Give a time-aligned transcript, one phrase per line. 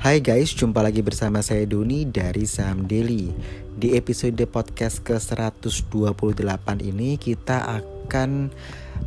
[0.00, 3.36] Hai guys, jumpa lagi bersama saya Doni dari Saham Daily.
[3.76, 8.48] Di episode podcast ke-128 ini kita akan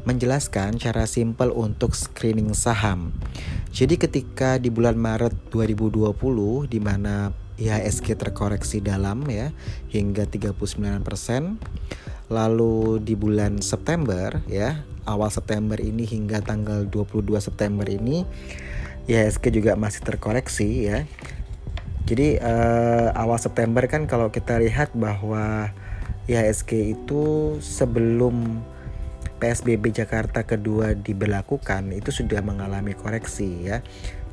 [0.06, 3.10] menjelaskan cara simpel untuk screening saham.
[3.74, 6.14] Jadi ketika di bulan Maret 2020
[6.70, 9.50] di mana IHSG terkoreksi dalam ya
[9.90, 11.58] hingga 39%,
[12.30, 18.30] lalu di bulan September ya, awal September ini hingga tanggal 22 September ini
[19.08, 21.04] IHSG juga masih terkoreksi ya.
[22.04, 25.72] Jadi uh, awal September kan kalau kita lihat bahwa
[26.28, 28.64] IHSG itu sebelum
[29.44, 33.84] PSBB Jakarta kedua diberlakukan itu sudah mengalami koreksi ya.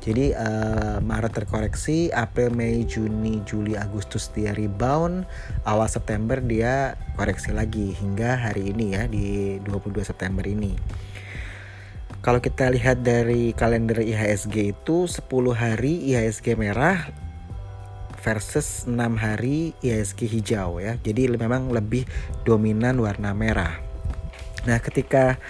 [0.01, 5.29] Jadi uh, Maret terkoreksi, April, Mei, Juni, Juli, Agustus dia rebound,
[5.61, 10.73] awal September dia koreksi lagi hingga hari ini ya di 22 September ini.
[12.21, 15.25] Kalau kita lihat dari kalender IHSG itu 10
[15.57, 17.09] hari IHSG merah
[18.21, 21.01] versus 6 hari IHSG hijau ya.
[21.01, 22.05] Jadi memang lebih
[22.45, 23.81] dominan warna merah.
[24.69, 25.41] Nah, ketika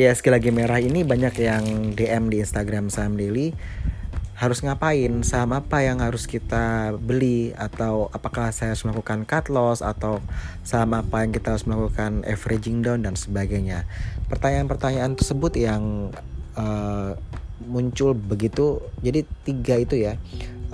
[0.00, 3.52] IHSG lagi merah ini banyak yang DM di Instagram Saham Daily
[4.34, 9.78] harus ngapain, saham apa yang harus kita beli atau apakah saya harus melakukan cut loss
[9.78, 10.18] atau
[10.66, 13.86] saham apa yang kita harus melakukan averaging down dan sebagainya.
[14.26, 16.10] Pertanyaan-pertanyaan tersebut yang
[16.58, 17.14] uh,
[17.62, 18.82] muncul begitu.
[19.06, 20.18] Jadi tiga itu ya.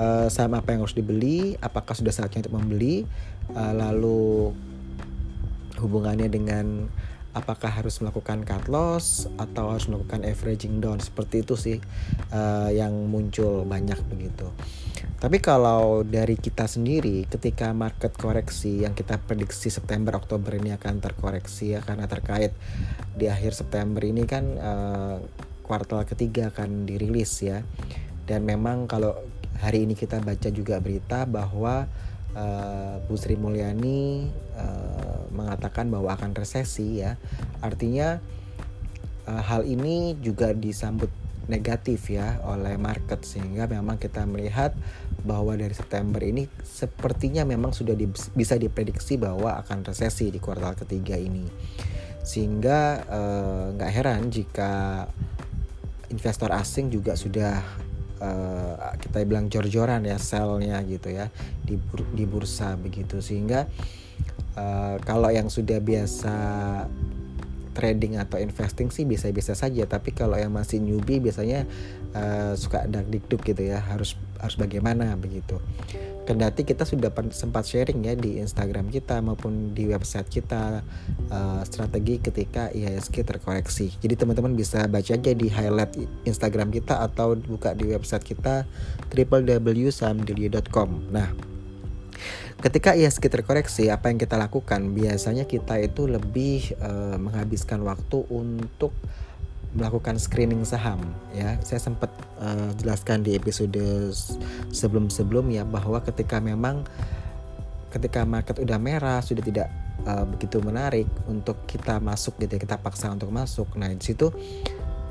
[0.01, 3.05] Uh, saham apa yang harus dibeli, apakah sudah saatnya untuk membeli,
[3.53, 4.57] uh, lalu
[5.77, 6.89] hubungannya dengan
[7.31, 11.79] apakah harus melakukan cut loss atau harus melakukan averaging down seperti itu sih
[12.35, 14.51] uh, yang muncul banyak begitu.
[15.21, 20.99] Tapi kalau dari kita sendiri ketika market koreksi yang kita prediksi September Oktober ini akan
[20.99, 22.57] terkoreksi ya karena terkait
[23.15, 25.17] di akhir September ini kan uh,
[25.63, 27.63] kuartal ketiga akan dirilis ya.
[28.25, 29.15] Dan memang kalau
[29.61, 31.85] hari ini kita baca juga berita bahwa
[32.35, 37.17] uh, Bu Sri Mulyani uh, mengatakan bahwa akan resesi ya.
[37.63, 38.19] Artinya
[39.27, 41.11] uh, hal ini juga disambut
[41.51, 44.71] negatif ya oleh market sehingga memang kita melihat
[45.27, 48.07] bahwa dari September ini sepertinya memang sudah di,
[48.39, 51.43] bisa diprediksi bahwa akan resesi di kuartal ketiga ini
[52.23, 53.03] sehingga
[53.75, 55.05] nggak uh, heran jika
[56.13, 57.63] investor asing juga sudah
[58.21, 61.33] uh, kita bilang jor-joran ya selnya gitu ya
[61.65, 63.19] di bur di bursa begitu.
[63.25, 63.67] Sehingga
[64.57, 66.35] uh, kalau yang sudah biasa
[67.71, 69.89] trading atau investing sih bisa-bisa saja.
[69.89, 71.65] Tapi kalau yang masih newbie biasanya
[72.15, 75.61] uh, suka dikduk gitu ya harus harus bagaimana begitu
[76.29, 80.85] kendati kita sudah sempat sharing ya di Instagram kita maupun di website kita
[81.33, 83.91] uh, strategi ketika IHSG terkoreksi.
[83.99, 85.97] Jadi teman-teman bisa baca aja di highlight
[86.29, 88.69] Instagram kita atau buka di website kita
[89.11, 90.89] www.samdelia.com.
[91.11, 91.33] Nah,
[92.61, 94.93] ketika IHSG terkoreksi, apa yang kita lakukan?
[94.93, 98.93] Biasanya kita itu lebih uh, menghabiskan waktu untuk
[99.71, 100.99] melakukan screening saham
[101.31, 101.55] ya.
[101.63, 102.11] Saya sempat
[102.43, 103.79] uh, jelaskan di episode
[104.75, 106.83] sebelum-sebelum ya bahwa ketika memang
[107.91, 109.69] ketika market udah merah sudah tidak
[110.07, 113.71] uh, begitu menarik untuk kita masuk gitu ya, kita paksa untuk masuk.
[113.79, 114.31] Nah di situ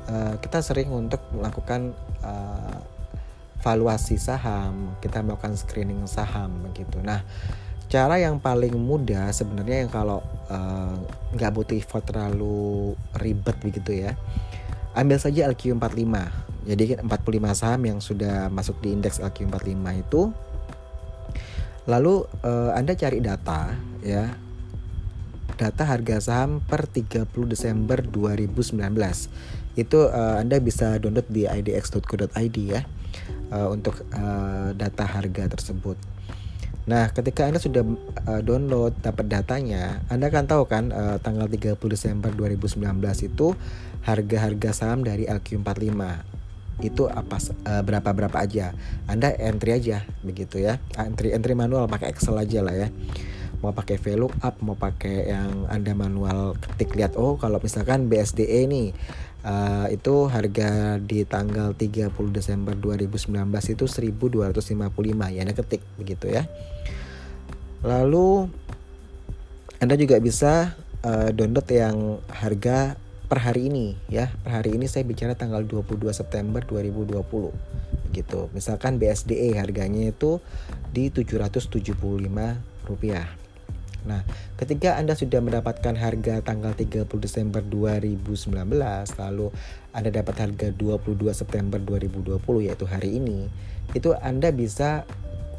[0.08, 2.80] uh, kita sering untuk melakukan uh,
[3.60, 7.00] valuasi saham kita melakukan screening saham begitu.
[7.00, 7.24] Nah
[7.90, 10.22] cara yang paling mudah sebenarnya yang kalau
[11.34, 14.14] nggak uh, butuh effort terlalu ribet begitu ya
[14.94, 16.06] ambil saja LQ45
[16.68, 20.22] jadi 45 saham yang sudah masuk di indeks LQ45 itu.
[21.88, 23.72] Lalu uh, Anda cari data
[24.04, 24.28] ya.
[25.56, 28.80] Data harga saham per 30 Desember 2019
[29.76, 32.80] itu uh, Anda bisa download di idx.co.id ya
[33.52, 36.00] uh, untuk uh, data harga tersebut
[36.90, 37.86] Nah, ketika Anda sudah
[38.26, 42.82] uh, download dapat datanya, Anda akan tahu kan uh, tanggal 30 Desember 2019
[43.30, 43.54] itu
[44.02, 46.02] harga-harga saham dari LQ45
[46.82, 48.74] itu apa uh, berapa berapa aja.
[49.06, 50.82] Anda entry aja begitu ya.
[50.98, 52.88] Entry entry manual pakai Excel aja lah ya.
[53.60, 58.96] Mau pakai VLOOKUP, mau pakai yang Anda manual ketik lihat oh kalau misalkan BSDE nih
[59.44, 63.36] uh, itu harga di tanggal 30 Desember 2019
[63.76, 66.48] itu 1255 ya Anda ketik begitu ya.
[67.84, 68.48] Lalu
[69.80, 71.96] Anda juga bisa uh, download yang
[72.28, 72.96] harga
[73.28, 74.28] per hari ini ya.
[74.44, 77.22] Per hari ini saya bicara tanggal 22 September 2020
[78.10, 78.40] begitu.
[78.52, 80.42] Misalkan BSDE harganya itu
[80.90, 81.70] di 775
[82.90, 83.39] rupiah.
[84.06, 84.24] Nah,
[84.56, 88.46] ketika Anda sudah mendapatkan harga tanggal 30 Desember 2019,
[89.20, 89.46] lalu
[89.92, 93.48] Anda dapat harga 22 September 2020 yaitu hari ini,
[93.92, 95.04] itu Anda bisa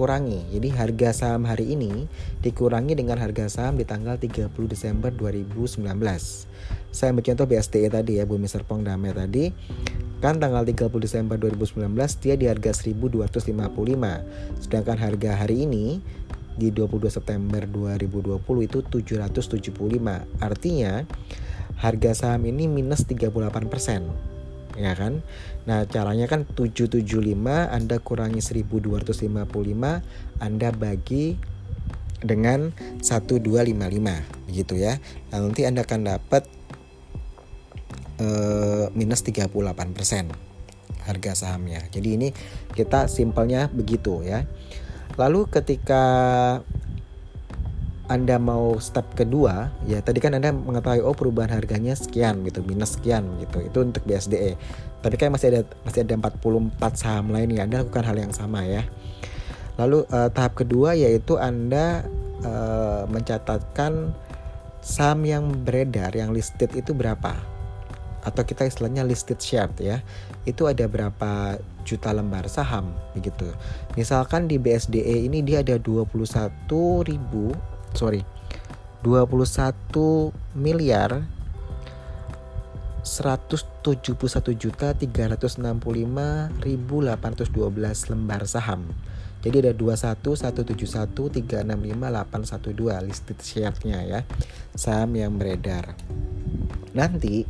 [0.02, 0.50] kurangi.
[0.50, 2.10] Jadi harga saham hari ini
[2.42, 5.86] dikurangi dengan harga saham di tanggal 30 Desember 2019.
[6.90, 9.54] Saya ambil contoh BSDE tadi ya, Bumi Serpong Damai tadi.
[10.22, 14.62] Kan tanggal 30 Desember 2019 dia di harga 1255.
[14.62, 15.98] Sedangkan harga hari ini
[16.56, 20.40] di 22 September 2020 itu 775.
[20.40, 21.04] Artinya
[21.80, 25.20] harga saham ini minus 38% ya kan?
[25.68, 27.04] Nah caranya kan 775
[27.68, 29.44] Anda kurangi 1255
[30.40, 31.36] Anda bagi
[32.22, 32.70] dengan
[33.02, 35.02] 1255 gitu ya.
[35.34, 36.46] Nah, nanti Anda akan dapat
[38.22, 39.50] uh, minus 38%
[41.02, 41.82] harga sahamnya.
[41.90, 42.30] Jadi ini
[42.78, 44.46] kita simpelnya begitu ya
[45.22, 46.04] Lalu ketika
[48.10, 53.00] anda mau step kedua, ya tadi kan Anda mengetahui oh perubahan harganya sekian gitu, minus
[53.00, 53.64] sekian gitu.
[53.64, 54.60] Itu untuk BSDE.
[55.00, 57.64] Tapi kan masih ada masih ada 44 saham lain ya.
[57.64, 58.84] Anda lakukan hal yang sama ya.
[59.80, 62.04] Lalu uh, tahap kedua yaitu Anda
[62.44, 64.12] uh, mencatatkan
[64.84, 67.38] saham yang beredar yang listed itu berapa
[68.22, 70.02] atau kita istilahnya listed share ya
[70.46, 73.50] itu ada berapa juta lembar saham begitu.
[73.98, 76.22] Misalkan di BSDE ini dia ada 21
[77.06, 77.54] ribu
[77.94, 78.24] sorry
[79.04, 81.26] 21 miliar
[83.02, 85.58] 171 juta 365
[86.62, 88.86] ribu 812 lembar saham.
[89.42, 94.22] Jadi ada 21 171 365 812 listed share-nya ya
[94.78, 95.98] saham yang beredar.
[96.94, 97.50] Nanti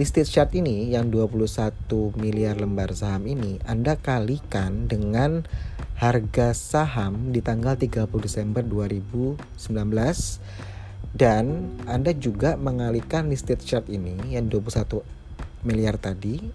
[0.00, 1.76] Listed chart ini yang 21
[2.16, 5.44] miliar lembar saham ini Anda kalikan dengan
[6.00, 9.36] harga saham di tanggal 30 Desember 2019
[11.12, 11.44] dan
[11.84, 15.04] Anda juga mengalihkan listed chart ini yang 21
[15.68, 16.48] miliar tadi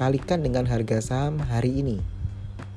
[0.00, 2.00] kalikan dengan harga saham hari ini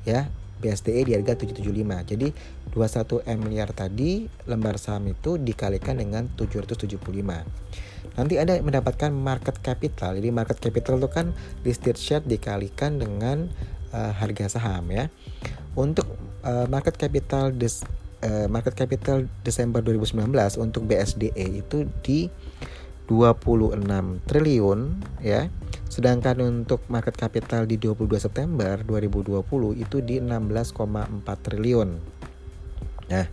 [0.04, 0.28] ya.
[0.60, 2.28] BSDE di harga 775 jadi
[2.72, 10.18] 21 M miliar tadi lembar saham itu dikalikan dengan 775 nanti Anda mendapatkan market capital.
[10.18, 11.34] Jadi market capital itu kan
[11.66, 13.50] listed share dikalikan dengan
[13.94, 15.10] uh, harga saham ya.
[15.74, 16.06] Untuk
[16.46, 17.82] uh, market capital des,
[18.22, 20.30] uh, market capital Desember 2019
[20.62, 22.30] untuk BSDE itu di
[23.10, 23.84] 26
[24.30, 24.80] triliun
[25.22, 25.50] ya.
[25.90, 29.46] Sedangkan untuk market capital di 22 September 2020
[29.78, 31.90] itu di 16,4 triliun.
[33.14, 33.28] Nah,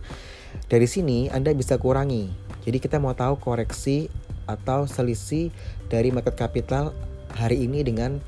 [0.69, 2.29] dari sini Anda bisa kurangi.
[2.61, 4.05] Jadi kita mau tahu koreksi
[4.53, 5.49] atau selisih
[5.87, 6.91] dari market capital
[7.31, 8.19] hari ini dengan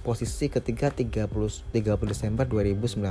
[0.00, 1.72] posisi ketiga 30 30
[2.08, 3.04] Desember 2019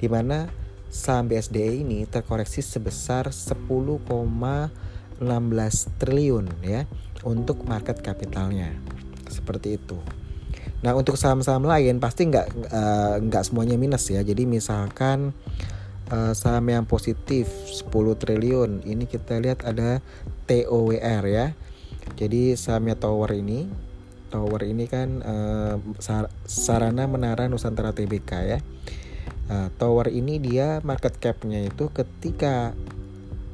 [0.00, 0.48] di mana
[0.88, 4.72] saham BSDE ini terkoreksi sebesar 10,16
[6.00, 6.88] triliun ya
[7.28, 8.72] untuk market capitalnya
[9.28, 10.00] seperti itu.
[10.80, 14.24] Nah untuk saham-saham lain pasti nggak uh, nggak semuanya minus ya.
[14.24, 15.36] Jadi misalkan
[16.08, 20.00] uh, saham yang positif 10 triliun ini kita lihat ada
[20.48, 21.52] TOWR ya.
[22.16, 23.68] Jadi sahamnya Tower ini
[24.28, 25.76] Tower ini kan uh,
[26.44, 28.58] sarana menara Nusantara TBK ya.
[29.48, 32.76] Uh, Tower ini dia market capnya itu ketika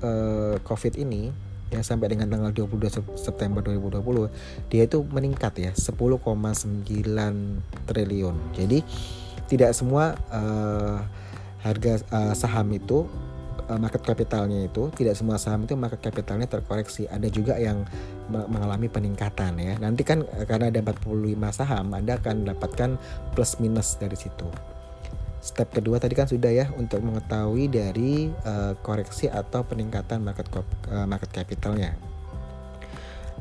[0.03, 1.31] uh, COVID ini
[1.71, 6.35] ya sampai dengan tanggal 22 September 2020 dia itu meningkat ya 10,9
[7.87, 8.37] triliun.
[8.55, 8.79] Jadi
[9.47, 10.99] tidak semua uh,
[11.63, 13.07] harga uh, saham itu
[13.81, 17.09] market capitalnya itu tidak semua saham itu market capitalnya terkoreksi.
[17.09, 17.85] Ada juga yang
[18.29, 19.75] mengalami peningkatan ya.
[19.81, 22.91] Nanti kan uh, karena ada 45 saham Anda akan mendapatkan
[23.33, 24.49] plus minus dari situ.
[25.45, 30.49] Step kedua tadi kan sudah ya untuk mengetahui dari uh, koreksi atau peningkatan market
[30.89, 31.93] uh, market capitalnya.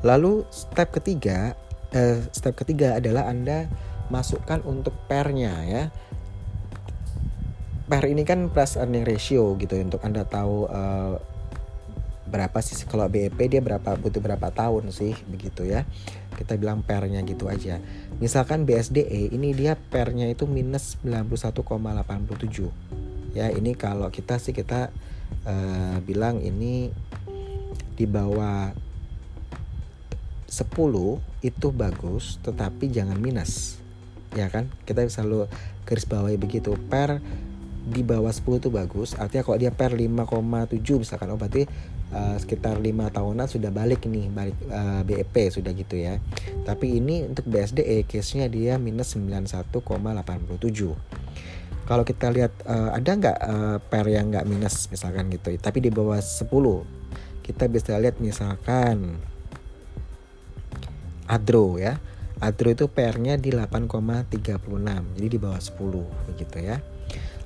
[0.03, 1.55] Lalu step ketiga
[1.95, 3.71] uh, step ketiga adalah Anda
[4.11, 5.83] masukkan untuk pernya ya
[7.93, 11.21] PER ini kan price earning ratio gitu untuk Anda tahu uh,
[12.25, 15.85] berapa sih kalau BEP dia berapa butuh berapa tahun sih begitu ya.
[16.33, 17.77] Kita bilang pernya gitu aja.
[18.17, 23.37] Misalkan BSDE ini dia pernya itu minus 91,87.
[23.37, 24.89] Ya, ini kalau kita sih kita
[25.45, 26.89] uh, bilang ini
[27.93, 28.73] di bawah
[30.49, 30.65] 10
[31.45, 33.77] itu bagus tetapi jangan minus
[34.33, 35.45] ya kan kita selalu
[35.85, 37.21] garis bawahi begitu per
[37.83, 39.15] di bawah 10 itu bagus.
[39.19, 41.67] Artinya kalau dia per 5,7 misalkan oh berarti
[42.15, 46.23] uh, sekitar 5 tahunan sudah balik nih balik uh, eh, BEP sudah gitu ya.
[46.63, 49.83] Tapi ini untuk BSDE case nya dia minus 91,87
[51.83, 55.91] kalau kita lihat uh, ada nggak uh, pair yang nggak minus misalkan gitu tapi di
[55.91, 56.47] bawah 10
[57.43, 59.19] kita bisa lihat misalkan
[61.27, 61.99] Adro ya.
[62.39, 64.39] Adro itu pairnya di 8,36
[65.15, 66.79] jadi di bawah 10 begitu ya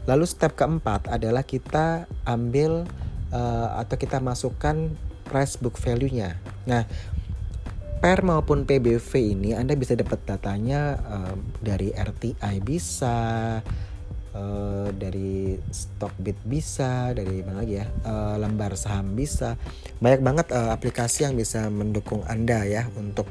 [0.07, 2.87] lalu step keempat adalah kita ambil
[3.35, 4.89] uh, atau kita masukkan
[5.27, 6.87] price book value nya nah
[7.97, 13.17] per maupun PBV ini Anda bisa dapat datanya uh, dari RTI bisa
[14.37, 19.57] uh, dari Stockbit bisa dari mana lagi ya uh, lembar saham bisa.
[19.97, 23.25] Banyak banget uh, aplikasi yang bisa mendukung anda ya untuk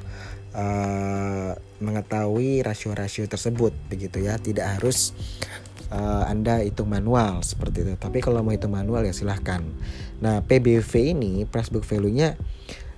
[0.54, 4.36] uh, mengetahui rasio-rasio tersebut begitu ya.
[4.40, 5.14] Tidak harus
[5.92, 9.64] uh, anda hitung manual seperti itu tapi kalau mau hitung manual ya silahkan
[10.20, 12.34] nah PBV ini price book value nya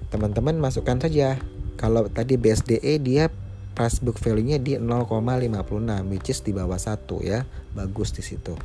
[0.09, 1.37] teman-teman masukkan saja
[1.79, 3.31] kalau tadi BSDE dia
[3.79, 7.47] price book value-nya di 0,56 which is di bawah satu ya.
[7.79, 8.59] Bagus di situ.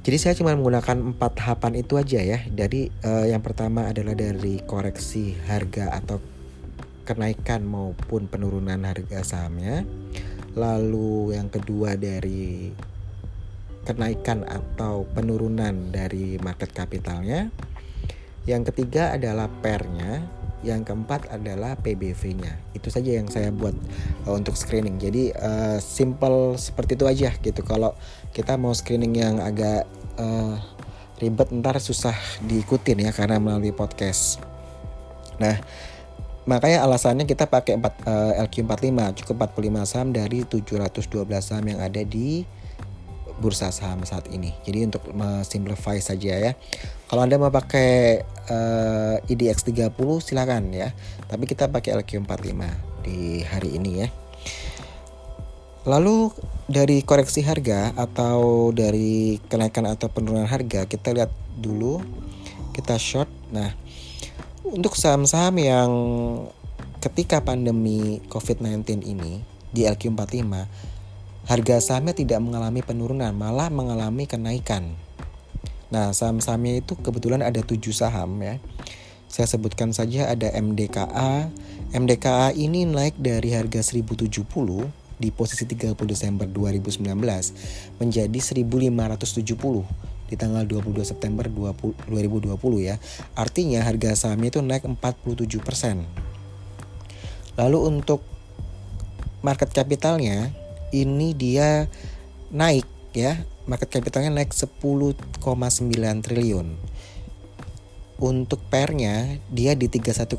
[0.00, 2.40] Jadi saya cuma menggunakan empat tahapan itu aja ya.
[2.48, 6.24] Jadi uh, yang pertama adalah dari koreksi harga atau
[7.04, 9.84] kenaikan maupun penurunan harga sahamnya.
[10.58, 12.70] Lalu yang kedua dari
[13.86, 17.50] kenaikan atau penurunan dari market capitalnya.
[18.48, 20.24] Yang ketiga adalah pernya
[20.60, 22.76] yang keempat adalah PBV-nya.
[22.76, 23.72] Itu saja yang saya buat
[24.28, 25.00] uh, untuk screening.
[25.00, 27.60] Jadi uh, simple seperti itu aja gitu.
[27.64, 27.96] Kalau
[28.36, 29.88] kita mau screening yang agak
[30.20, 30.60] uh,
[31.20, 34.40] ribet ntar susah diikutin ya karena melalui podcast.
[35.40, 35.56] Nah,
[36.50, 42.02] makanya alasannya kita pakai 4, uh, LQ45 cukup 45 saham dari 712 saham yang ada
[42.02, 42.42] di
[43.40, 44.52] bursa saham saat ini.
[44.66, 45.06] Jadi untuk
[45.48, 46.52] simplify saja ya.
[47.08, 48.20] Kalau Anda mau pakai
[48.52, 50.92] uh, IDX 30 silakan ya.
[51.24, 52.60] Tapi kita pakai LQ45
[53.06, 54.08] di hari ini ya.
[55.88, 56.28] Lalu
[56.68, 62.04] dari koreksi harga atau dari kenaikan atau penurunan harga kita lihat dulu
[62.76, 63.32] kita short.
[63.50, 63.72] Nah,
[64.70, 65.90] untuk saham-saham yang
[67.02, 69.42] ketika pandemi COVID-19 ini
[69.74, 70.46] di LQ45
[71.50, 74.94] harga sahamnya tidak mengalami penurunan, malah mengalami kenaikan.
[75.90, 78.62] Nah, saham-sahamnya itu kebetulan ada tujuh saham ya.
[79.26, 81.50] Saya sebutkan saja ada MDKA.
[81.90, 84.46] MDKA ini naik dari harga 1070
[85.18, 87.02] di posisi 30 Desember 2019
[87.98, 92.54] menjadi 1570 di tanggal 22 September 20, 2020
[92.86, 93.02] ya.
[93.34, 95.58] Artinya harga sahamnya itu naik 47%.
[97.58, 98.22] Lalu untuk
[99.42, 100.54] market capitalnya
[100.92, 101.88] ini dia
[102.52, 102.84] naik
[103.14, 105.40] ya market capitalnya naik 10,9
[106.20, 106.76] triliun
[108.20, 110.36] untuk pernya dia di 31,41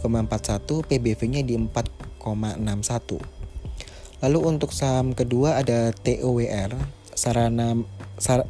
[0.86, 6.78] PBV-nya di 4,61 lalu untuk saham kedua ada TOWR
[7.18, 7.74] Sarana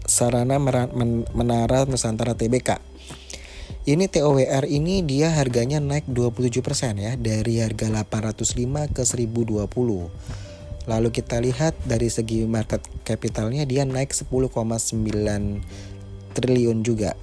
[0.06, 0.60] Sarana
[1.32, 2.84] Menara Nusantara TBK
[3.88, 6.62] ini TOWR ini dia harganya naik 27%
[7.01, 9.72] ya dari harga 805 ke 1020
[10.90, 14.50] Lalu kita lihat dari segi market capitalnya dia naik 10,9
[16.34, 17.13] triliun juga.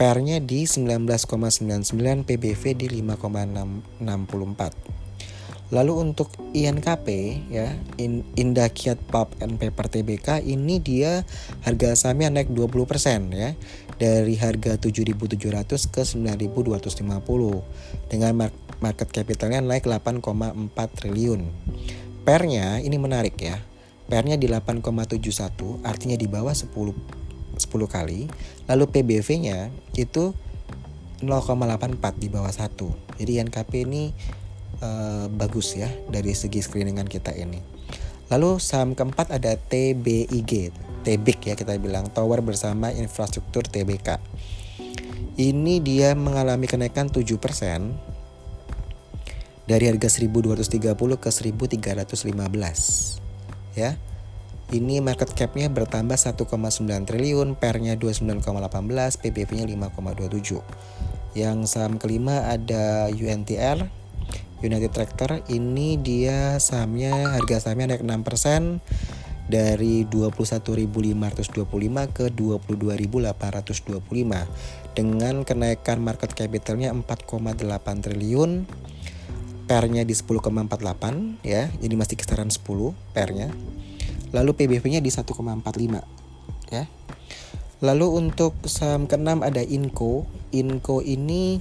[0.00, 4.99] Pernya di 19,99, PBV di 5,64.
[5.70, 7.06] Lalu untuk INKP
[7.46, 7.70] ya,
[8.34, 11.22] Indakiat Pulp and Paper TBK ini dia
[11.62, 13.54] harga sahamnya naik 20% ya.
[14.00, 18.50] Dari harga 7.700 ke 9.250 dengan
[18.82, 21.46] market capitalnya naik 8,4 triliun.
[22.26, 23.62] Pernya ini menarik ya.
[24.10, 26.66] Pernya di 8,71 artinya di bawah 10
[27.60, 28.26] 10 kali.
[28.66, 30.34] Lalu PBV-nya itu
[31.20, 33.20] 0,84 di bawah 1.
[33.20, 34.16] Jadi NKP ini
[34.82, 37.60] uh, bagus ya dari segi screeningan kita ini.
[38.30, 40.70] Lalu saham keempat ada TBIG,
[41.02, 44.22] TBIG ya kita bilang Tower bersama Infrastruktur TBK.
[45.40, 48.10] Ini dia mengalami kenaikan 7%
[49.70, 52.26] dari harga 1230 ke 1315
[53.78, 53.94] ya
[54.74, 56.42] ini market capnya bertambah 1,9
[57.06, 63.86] triliun pernya 29,18 PBV nya 5,27 yang saham kelima ada UNTR
[64.60, 68.80] United Tractor ini dia sahamnya harga sahamnya naik 6%
[69.50, 78.68] dari 21.525 ke 22.825 dengan kenaikan market capitalnya 4,8 triliun
[79.66, 83.50] pernya di 10,48 ya jadi masih kisaran 10 pernya.
[84.30, 86.86] Lalu PBV nya di 1,45 ya.
[87.80, 91.58] Lalu untuk saham keenam ada Inco Inco ini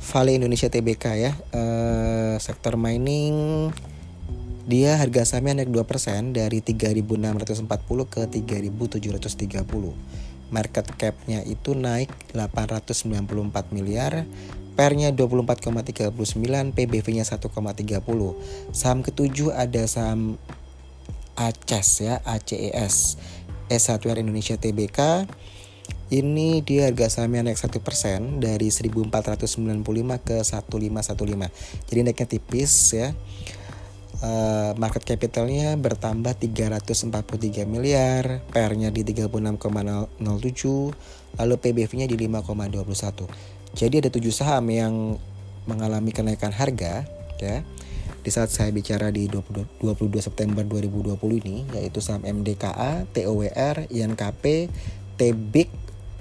[0.00, 3.68] Vale Indonesia TBK ya uh, sektor mining
[4.70, 7.66] dia harga sahamnya naik 2% dari 3.640
[8.06, 9.50] ke 3.730.
[10.54, 14.30] Market capnya itu naik 894 miliar,
[14.78, 16.14] pernya 24,39,
[16.70, 18.70] PBV-nya 1,30.
[18.70, 20.38] Saham ketujuh ada saham
[21.34, 23.18] ACES ya, ACES.
[23.70, 25.26] S Hardware Indonesia Tbk
[26.10, 29.46] ini dia harga sahamnya naik 1% dari 1495
[30.26, 31.86] ke 1515.
[31.86, 33.14] Jadi naiknya tipis ya.
[34.20, 40.20] Uh, market capitalnya bertambah 343 miliar, PR-nya di 36,07,
[41.40, 43.24] lalu PBV-nya di 5,21.
[43.72, 45.16] Jadi ada tujuh saham yang
[45.64, 47.08] mengalami kenaikan harga
[47.40, 47.64] ya
[48.20, 54.68] di saat saya bicara di 22, 22 September 2020 ini yaitu saham MDKA, TOWR, INKP,
[55.16, 55.70] TBIK,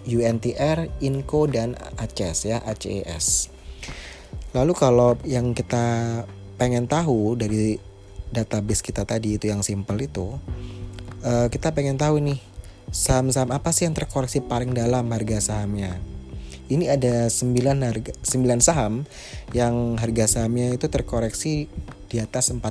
[0.10, 3.54] UNTR, INCO dan ACES ya, ACES.
[4.58, 6.26] Lalu kalau yang kita
[6.58, 7.78] pengen tahu dari
[8.34, 10.36] database kita tadi itu yang simple itu,
[11.22, 12.42] uh, kita pengen tahu nih
[12.90, 16.02] saham-saham apa sih yang terkoreksi paling dalam harga sahamnya.
[16.70, 19.06] Ini ada 9 harga 9 saham
[19.58, 21.66] yang harga sahamnya itu terkoreksi
[22.10, 22.62] di atas 40%.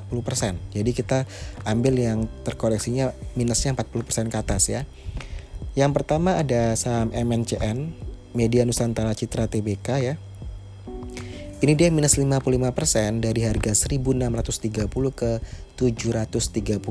[0.74, 1.26] Jadi kita
[1.66, 4.82] ambil yang terkoreksinya minusnya 40% ke atas ya.
[5.78, 7.94] Yang pertama ada saham MNCN,
[8.34, 10.18] Media Nusantara Citra Tbk ya.
[11.62, 15.38] Ini dia minus 55% dari harga 1630 ke
[15.78, 16.82] 735.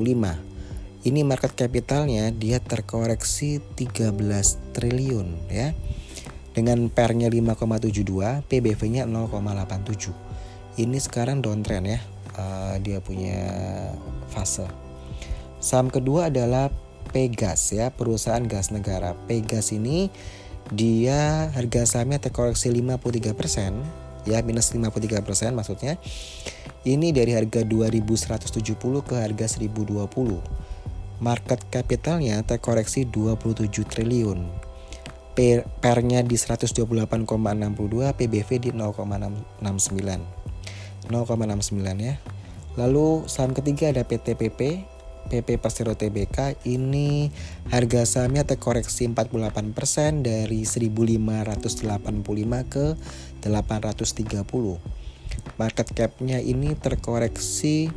[1.04, 4.16] Ini market capitalnya dia terkoreksi 13
[4.72, 5.76] triliun ya
[6.56, 10.16] dengan pernya 5,72, PBV-nya 0,87.
[10.80, 12.00] Ini sekarang downtrend ya.
[12.40, 13.36] Uh, dia punya
[14.32, 14.64] fase.
[15.60, 16.72] Saham kedua adalah
[17.10, 19.16] Pegas ya, perusahaan gas negara.
[19.28, 20.12] Pegas ini
[20.72, 25.96] dia harga sahamnya terkoreksi 53%, ya minus 53% maksudnya.
[26.88, 30.40] Ini dari harga 2170 ke harga 1020.
[31.18, 34.68] Market capitalnya terkoreksi 27 triliun
[35.82, 37.14] pernya di 128,62,
[38.18, 39.46] PBV di 0,69.
[41.06, 42.18] 0,69 ya.
[42.78, 44.86] Lalu saham ketiga ada PTPP,
[45.28, 47.30] PP Persero Tbk ini
[47.70, 52.96] harga sahamnya terkoreksi 48% dari 1585 ke
[53.44, 54.80] 830.
[55.60, 57.92] Market capnya ini terkoreksi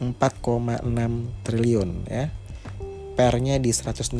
[0.00, 0.86] 4,6
[1.44, 2.30] triliun ya.
[3.16, 4.12] Pernya di 161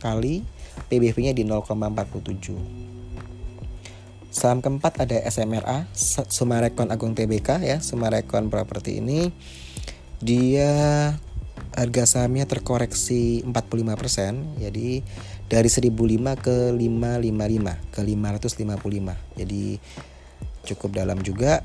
[0.00, 0.40] kali
[0.88, 2.88] PBV-nya di 0,47.
[4.28, 5.88] Saham keempat ada SMRA,
[6.28, 9.32] Sumarekon Agung Tbk ya, Sumarekon Properti ini
[10.18, 10.70] dia
[11.78, 15.02] harga sahamnya terkoreksi 45%, jadi
[15.48, 19.38] dari 1005 ke 555 ke 555.
[19.38, 19.64] Jadi
[20.68, 21.64] cukup dalam juga.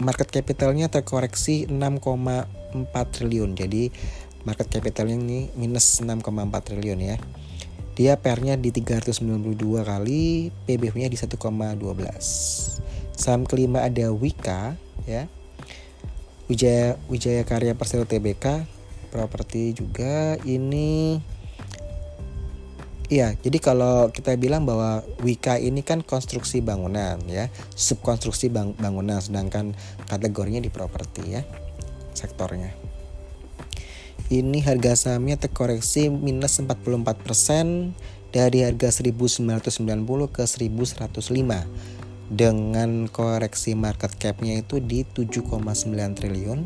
[0.00, 3.52] Market capitalnya terkoreksi 6,4 triliun.
[3.52, 3.92] Jadi
[4.48, 6.24] market capitalnya ini minus 6,4
[6.64, 7.16] triliun ya.
[7.98, 11.36] Dia pernya di 392 kali, PBV-nya di 1,12.
[13.12, 14.72] Saham kelima ada Wika
[15.04, 15.28] ya.
[16.50, 18.66] Wijaya Wijaya Karya Persero Tbk
[19.14, 21.22] properti juga ini.
[23.10, 29.18] Iya, jadi kalau kita bilang bahwa Wika ini kan konstruksi bangunan ya, subkonstruksi bang bangunan,
[29.18, 29.74] sedangkan
[30.06, 31.42] kategorinya di properti ya,
[32.14, 32.70] sektornya.
[34.30, 36.70] Ini harga sahamnya terkoreksi minus 44%
[38.30, 39.66] dari harga 1990
[40.30, 41.99] ke 1105
[42.30, 45.50] dengan koreksi market capnya itu di 7,9
[46.14, 46.60] triliun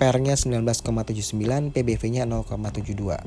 [0.00, 3.20] pernya 19,79 PBV nya 0,72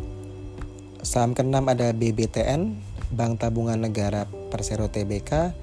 [1.06, 2.74] saham keenam ada BBTN
[3.14, 5.54] Bank Tabungan Negara Persero Tbk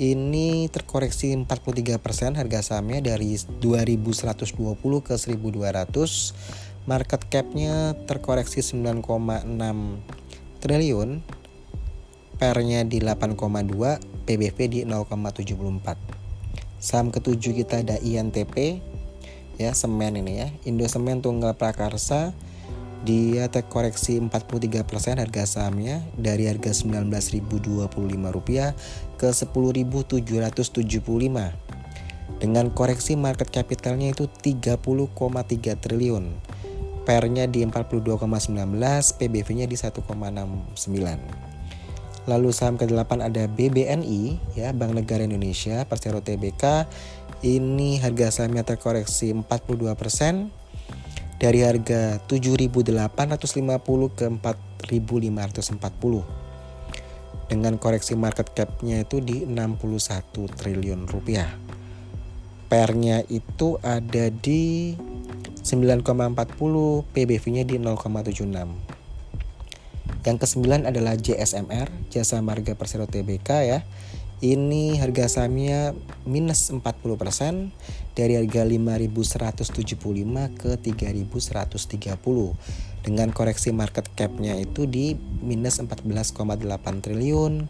[0.00, 2.00] ini terkoreksi 43%
[2.40, 9.04] harga sahamnya dari 2120 ke 1200 market capnya terkoreksi 9,6
[10.64, 11.20] triliun
[12.40, 15.98] pernya di 8,2 PBV di 0,74
[16.78, 18.78] saham ketujuh kita ada INTP
[19.60, 20.48] ya semen ini ya.
[20.64, 22.32] Indo Semen Tunggal Prakarsa
[23.04, 27.92] dia terkoreksi 43% harga sahamnya dari harga 19.025
[28.32, 28.72] rupiah
[29.20, 31.52] ke 10.775
[32.40, 36.24] dengan koreksi market capitalnya itu 30,3 triliun.
[37.04, 41.49] Pernya di 42,19, PBV-nya di 1,69.
[42.30, 46.86] Lalu saham ke-8 ada BBNI ya, Bank Negara Indonesia, Persero Tbk.
[47.42, 49.90] Ini harga sahamnya terkoreksi 42%
[51.42, 54.30] dari harga 7.850 ke
[54.86, 56.50] 4.540
[57.50, 61.50] dengan koreksi market cap-nya itu di 61 triliun rupiah.
[62.70, 64.94] pernya itu ada di
[65.66, 66.06] 9,40
[67.10, 68.89] PBV-nya di 0,76
[70.26, 73.80] yang kesembilan adalah JSMR Jasa Marga Persero Tbk ya.
[74.40, 75.92] Ini harga sahamnya
[76.24, 76.80] minus 40%
[78.16, 80.00] dari harga 5175
[80.56, 82.56] ke 3130
[83.00, 86.36] dengan koreksi market cap-nya itu di minus 14,8
[87.00, 87.64] triliun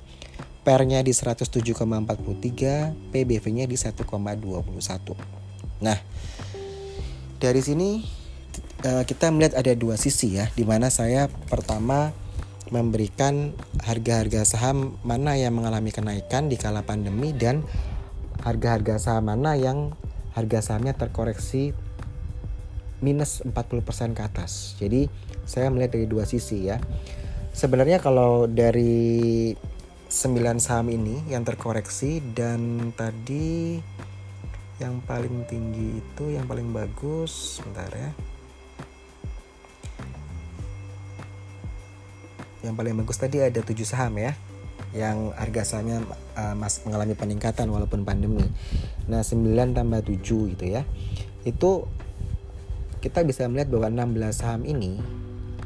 [0.66, 4.10] pernya di 107,43 PBV-nya di 1,21
[5.80, 5.96] nah
[7.40, 8.04] dari sini
[8.84, 12.12] eh, kita melihat ada dua sisi ya di mana saya pertama
[12.70, 17.66] memberikan harga-harga saham mana yang mengalami kenaikan di kala pandemi dan
[18.46, 19.94] harga-harga saham mana yang
[20.32, 21.74] harga sahamnya terkoreksi
[23.02, 24.78] minus 40% ke atas.
[24.78, 25.10] Jadi
[25.44, 26.78] saya melihat dari dua sisi ya.
[27.50, 29.50] Sebenarnya kalau dari
[30.10, 33.78] 9 saham ini yang terkoreksi dan tadi
[34.82, 38.10] yang paling tinggi itu yang paling bagus sebentar ya
[42.60, 44.36] yang paling bagus tadi ada tujuh saham ya
[44.90, 46.02] yang harga sahamnya
[46.34, 48.42] uh, mas mengalami peningkatan walaupun pandemi.
[49.06, 50.82] Nah 9 tambah 7 gitu ya.
[51.46, 51.86] Itu
[53.00, 53.86] kita bisa melihat bahwa
[54.18, 54.98] 16 saham ini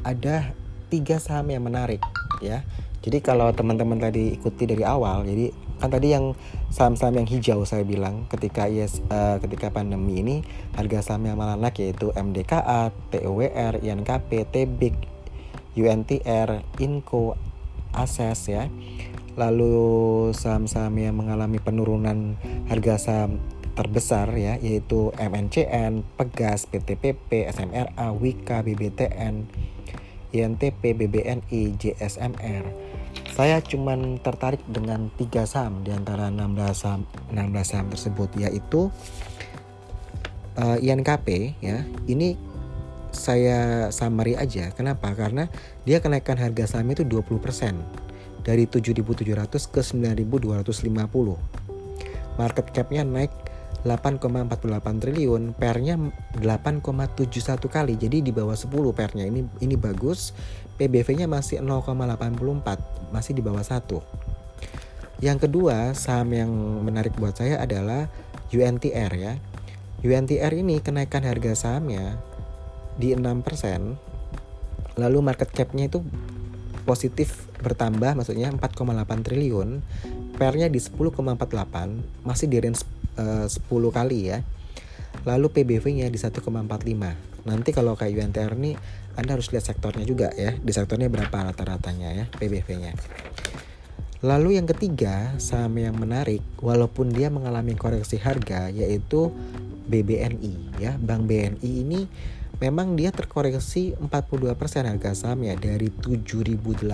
[0.05, 0.53] ada
[0.93, 1.99] tiga saham yang menarik
[2.39, 2.61] ya.
[3.01, 6.33] Jadi kalau teman-teman tadi ikuti dari awal, jadi kan tadi yang
[6.73, 10.35] saham-saham yang hijau saya bilang ketika yes, uh, ketika pandemi ini
[10.73, 15.14] harga saham yang malah naik yaitu MDKA, TUWR, INKP, TBIK,
[15.75, 17.35] UNTR, Inco,
[17.95, 18.67] Ases ya.
[19.35, 22.39] Lalu saham-saham yang mengalami penurunan
[22.71, 23.43] harga saham
[23.75, 29.51] terbesar ya yaitu MNCN, Pegas, PTPP, SMRA, Wika, BBTN,
[30.31, 32.63] INTP, BBNI, JSMR.
[33.35, 37.03] Saya cuman tertarik dengan tiga saham di antara 16 saham
[37.35, 38.87] 16 saham tersebut yaitu
[40.55, 41.83] uh, INKP ya.
[42.07, 42.54] Ini
[43.15, 44.69] saya summary aja.
[44.75, 45.15] Kenapa?
[45.15, 45.47] Karena
[45.87, 48.05] dia kenaikan harga sahamnya itu 20%
[48.45, 50.21] dari 7.700 ke 9.250.
[52.35, 53.31] Market capnya naik
[53.85, 55.95] 8,48 triliun, pernya
[56.41, 57.93] 8,71 kali.
[57.95, 59.25] Jadi di bawah 10 pernya.
[59.25, 60.33] Ini ini bagus.
[60.75, 64.03] PBV-nya masih 0,84, masih di bawah 1.
[65.23, 66.51] Yang kedua, saham yang
[66.83, 68.11] menarik buat saya adalah
[68.51, 69.39] UNTR ya.
[70.03, 72.19] UNTR ini kenaikan harga sahamnya
[72.95, 75.99] di 6% lalu market capnya itu
[76.87, 79.81] positif bertambah maksudnya 4,8 triliun
[80.35, 82.83] pernya di 10,48 masih di range
[83.17, 83.59] uh, 10
[83.91, 84.39] kali ya.
[85.25, 86.43] Lalu PBV nya di 1,45
[87.45, 88.75] nanti kalau kayak UNTR ini
[89.15, 92.91] Anda harus lihat sektornya juga ya di sektornya berapa rata-ratanya ya PBV nya
[94.25, 99.29] Lalu yang ketiga, saham yang menarik walaupun dia mengalami koreksi harga yaitu
[99.85, 100.97] BBNI ya.
[100.97, 102.09] Bank BNI ini
[102.59, 104.55] memang dia terkoreksi 42%
[104.87, 106.87] harga sahamnya dari 7.850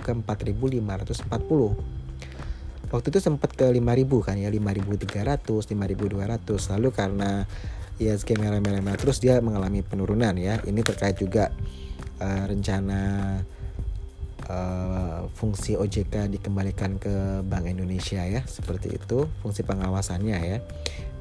[0.00, 2.90] ke 4.540.
[2.90, 6.74] Waktu itu sempat ke 5.000 kan ya, 5.300, 5.200.
[6.74, 7.46] Lalu karena
[8.00, 10.58] ya skema merah-merah terus dia mengalami penurunan ya.
[10.66, 11.54] Ini terkait juga
[12.18, 13.00] uh, rencana
[14.50, 20.58] uh, fungsi OJK dikembalikan ke Bank Indonesia ya, seperti itu fungsi pengawasannya ya.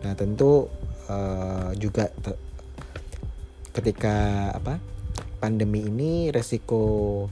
[0.01, 0.73] Nah, tentu
[1.05, 2.09] uh, juga
[3.73, 4.81] ketika apa
[5.39, 7.25] pandemi ini resiko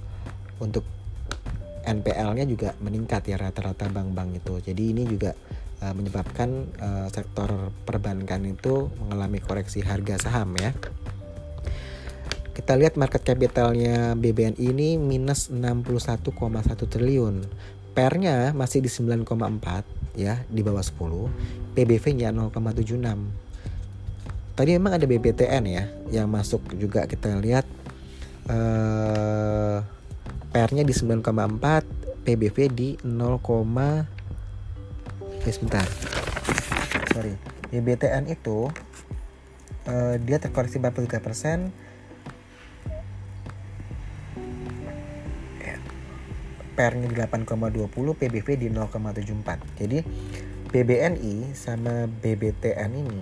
[0.63, 0.85] untuk
[1.87, 4.53] NPL-nya juga meningkat ya rata-rata bank-bank itu.
[4.59, 5.31] Jadi ini juga
[5.79, 6.49] uh, menyebabkan
[6.83, 10.75] uh, sektor perbankan itu mengalami koreksi harga saham ya.
[12.51, 16.33] Kita lihat market capitalnya BBNI ini minus 61,1
[16.89, 17.45] triliun.
[17.93, 21.77] PER-nya masih di 9,4 ya, di bawah 10.
[21.77, 23.46] PBV-nya 0,76
[24.57, 27.69] tadi memang ada BBTN ya yang masuk juga kita lihat
[28.49, 29.85] uh,
[30.49, 33.37] PR-nya di 9,4 PBV di 0,
[35.45, 35.85] eh, sebentar.
[37.13, 37.37] Sorry.
[37.69, 38.67] BBTN itu
[39.85, 41.87] uh, dia terkoreksi 43%
[46.77, 50.05] PR-nya di 8,20 PBV di 0,74 jadi
[50.69, 53.21] BBNI sama BBTN ini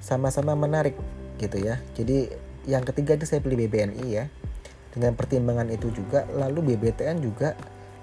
[0.00, 0.96] sama-sama menarik
[1.36, 1.78] gitu ya.
[1.94, 2.32] Jadi
[2.68, 4.26] yang ketiga itu saya pilih BBNI ya.
[4.90, 7.54] Dengan pertimbangan itu juga lalu BBTN juga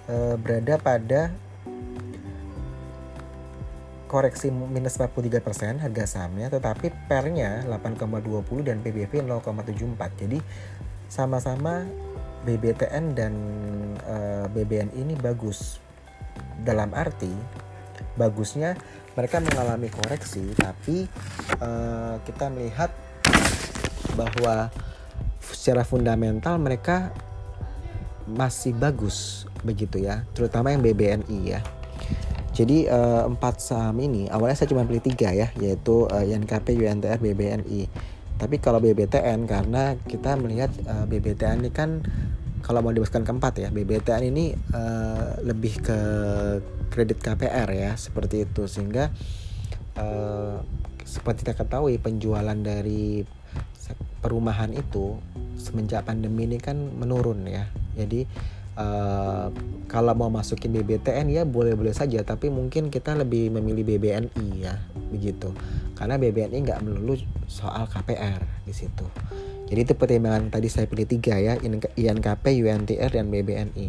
[0.08, 1.22] e, berada pada
[4.08, 10.22] koreksi minus 43% harga sahamnya tetapi pernya 8,20 dan PBV 0,74.
[10.24, 10.40] Jadi
[11.12, 11.84] sama-sama
[12.48, 13.34] BBTN dan
[14.00, 14.16] e,
[14.48, 15.84] BBNI ini bagus.
[16.58, 17.30] Dalam arti
[18.18, 18.74] bagusnya
[19.18, 21.10] mereka mengalami koreksi tapi
[21.58, 22.94] uh, kita melihat
[24.14, 24.70] bahwa
[25.42, 27.10] secara fundamental mereka
[28.30, 31.62] masih bagus begitu ya terutama yang BBNI ya
[32.58, 37.22] jadi uh, empat saham ini awalnya saya cuma pilih tiga ya yaitu uh, INKP, UNTR,
[37.22, 37.86] BBNI.
[38.42, 42.02] Tapi kalau BBTN karena kita melihat uh, BBTN ini kan
[42.68, 46.00] kalau mau dibahaskan keempat ya BBTN ini uh, lebih ke
[46.92, 48.68] kredit KPR ya seperti itu.
[48.68, 49.08] Sehingga
[49.96, 50.60] uh,
[51.08, 53.24] seperti kita ketahui penjualan dari
[54.20, 55.16] perumahan itu
[55.56, 57.72] semenjak pandemi ini kan menurun ya.
[57.96, 58.28] Jadi
[58.76, 59.48] uh,
[59.88, 64.76] kalau mau masukin BBTN ya boleh-boleh saja tapi mungkin kita lebih memilih BBNI ya
[65.08, 65.56] begitu.
[65.96, 67.16] Karena BBNI nggak melulu
[67.48, 69.08] soal KPR di situ
[69.68, 71.60] jadi itu pertimbangan tadi saya pilih tiga ya
[71.96, 73.88] INKP, UNTR dan BBNI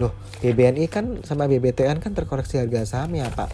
[0.00, 3.50] loh BBNI kan sama BBTN kan terkoreksi harga saham ya Pak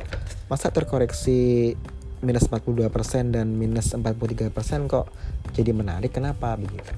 [0.46, 1.74] masa terkoreksi
[2.22, 2.86] minus 42%
[3.34, 4.54] dan minus 43%
[4.86, 5.10] kok
[5.52, 6.94] jadi menarik kenapa begitu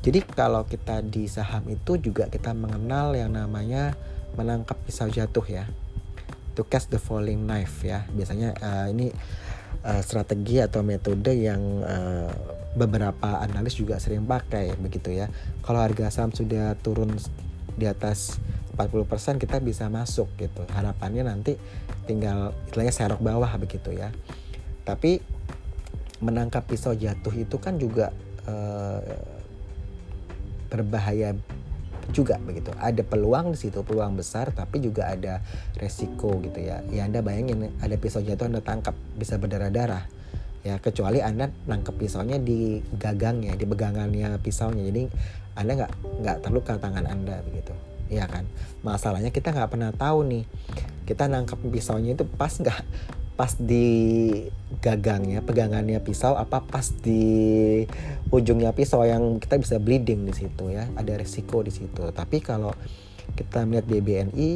[0.00, 3.92] jadi kalau kita di saham itu juga kita mengenal yang namanya
[4.32, 5.68] menangkap pisau jatuh ya.
[6.56, 8.08] To catch the falling knife ya.
[8.08, 9.12] Biasanya uh, ini
[9.84, 12.32] uh, strategi atau metode yang uh,
[12.74, 15.26] beberapa analis juga sering pakai begitu ya.
[15.66, 17.14] Kalau harga saham sudah turun
[17.74, 18.38] di atas
[18.76, 20.62] 40% kita bisa masuk gitu.
[20.70, 21.58] Harapannya nanti
[22.06, 24.14] tinggal istilahnya serok bawah begitu ya.
[24.86, 25.20] Tapi
[26.20, 28.12] menangkap pisau jatuh itu kan juga
[28.46, 29.00] uh,
[30.70, 31.34] berbahaya
[32.10, 32.70] juga begitu.
[32.78, 35.42] Ada peluang di situ, peluang besar, tapi juga ada
[35.78, 36.82] resiko gitu ya.
[36.90, 40.19] Ya Anda bayangin ada pisau jatuh Anda tangkap bisa berdarah-darah.
[40.60, 44.88] Ya kecuali Anda nangkep pisaunya di gagangnya, di pegangannya pisaunya.
[44.92, 45.08] Jadi
[45.56, 47.72] Anda nggak nggak terluka tangan Anda begitu.
[48.12, 48.44] Ya kan.
[48.84, 50.44] Masalahnya kita nggak pernah tahu nih.
[51.08, 52.80] Kita nangkep pisaunya itu pas nggak
[53.40, 53.88] pas di
[54.84, 57.80] gagangnya pegangannya pisau apa pas di
[58.28, 62.76] ujungnya pisau yang kita bisa bleeding di situ ya ada resiko di situ tapi kalau
[63.32, 64.50] kita melihat BBNI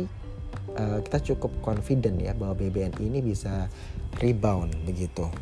[0.77, 3.73] eh, kita cukup confident ya bahwa BBNI ini bisa
[4.21, 5.33] rebound begitu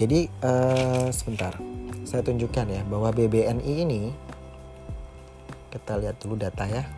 [0.00, 1.60] jadi uh, sebentar.
[2.08, 4.16] Saya tunjukkan ya bahwa BBNI ini
[5.68, 6.88] kita lihat dulu data ya.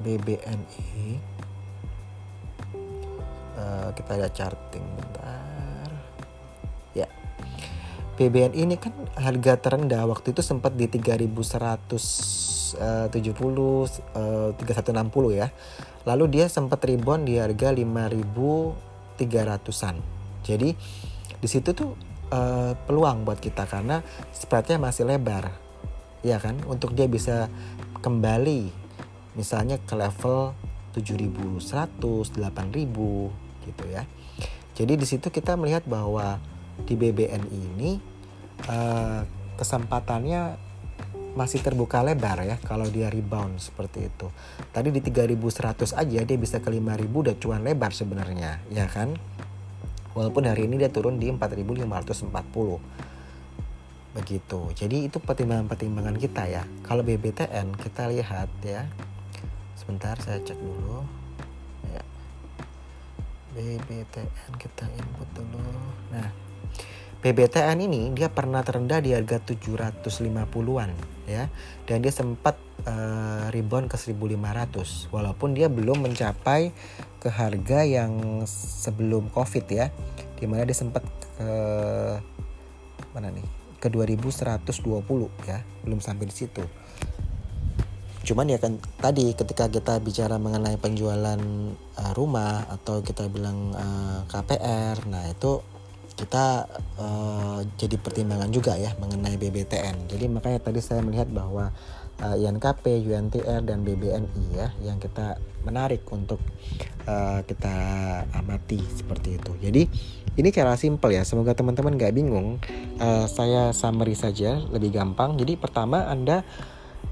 [0.00, 1.40] BBNI
[3.60, 5.92] Eh, kita lihat charting bentar.
[6.96, 7.04] Ya.
[8.16, 10.08] BBN ini kan harga terendah.
[10.08, 13.12] Waktu itu sempat di 3170 uh,
[14.56, 15.52] 3160 ya.
[16.08, 20.76] Lalu dia sempat rebound di harga 5300an jadi
[21.40, 21.96] di situ tuh
[22.32, 25.52] uh, peluang buat kita karena spreadnya masih lebar
[26.20, 27.48] ya kan untuk dia bisa
[28.00, 28.68] kembali
[29.36, 30.52] misalnya ke level
[30.96, 31.62] 7100
[31.96, 34.02] 8000 gitu ya.
[34.74, 36.40] Jadi di situ kita melihat bahwa
[36.88, 38.00] di BBN ini
[38.66, 39.22] uh,
[39.60, 40.56] kesempatannya
[41.30, 44.26] masih terbuka lebar ya kalau dia rebound seperti itu.
[44.74, 49.14] Tadi di 3100 aja dia bisa ke 5000 udah cuan lebar sebenarnya, ya kan?
[50.12, 52.30] Walaupun hari ini dia turun di 4540.
[54.10, 54.60] Begitu.
[54.74, 56.62] Jadi itu pertimbangan-pertimbangan kita ya.
[56.82, 58.90] Kalau BBTN kita lihat ya.
[59.78, 61.20] Sebentar saya cek dulu.
[63.50, 65.74] BBTN kita input dulu
[66.14, 66.30] nah
[67.20, 70.90] BBTN ini dia pernah terendah di harga 750-an
[71.30, 71.44] ya.
[71.86, 72.58] Dan dia sempat
[72.90, 76.74] uh, rebound ke 1500 walaupun dia belum mencapai
[77.22, 79.94] ke harga yang sebelum Covid ya.
[80.34, 81.06] Di mana dia sempat
[81.38, 81.50] ke
[83.14, 83.46] mana nih?
[83.78, 84.66] Ke 2120
[85.46, 85.62] ya.
[85.86, 86.66] Belum sampai di situ.
[88.20, 91.40] Cuman ya kan tadi ketika kita bicara mengenai penjualan
[91.96, 95.64] uh, rumah atau kita bilang uh, eh, KPR nah itu
[96.20, 96.68] kita
[97.00, 101.72] uh, jadi pertimbangan juga ya mengenai BBTN jadi makanya tadi saya melihat bahwa
[102.20, 106.40] uh, INKP, UNTR dan BBNI ya yang kita menarik untuk
[107.08, 107.74] uh, kita
[108.36, 109.52] amati seperti itu.
[109.60, 109.82] Jadi
[110.36, 111.24] ini cara simpel ya.
[111.24, 112.60] Semoga teman-teman gak bingung.
[113.00, 115.36] Uh, saya summary saja lebih gampang.
[115.36, 116.44] Jadi pertama anda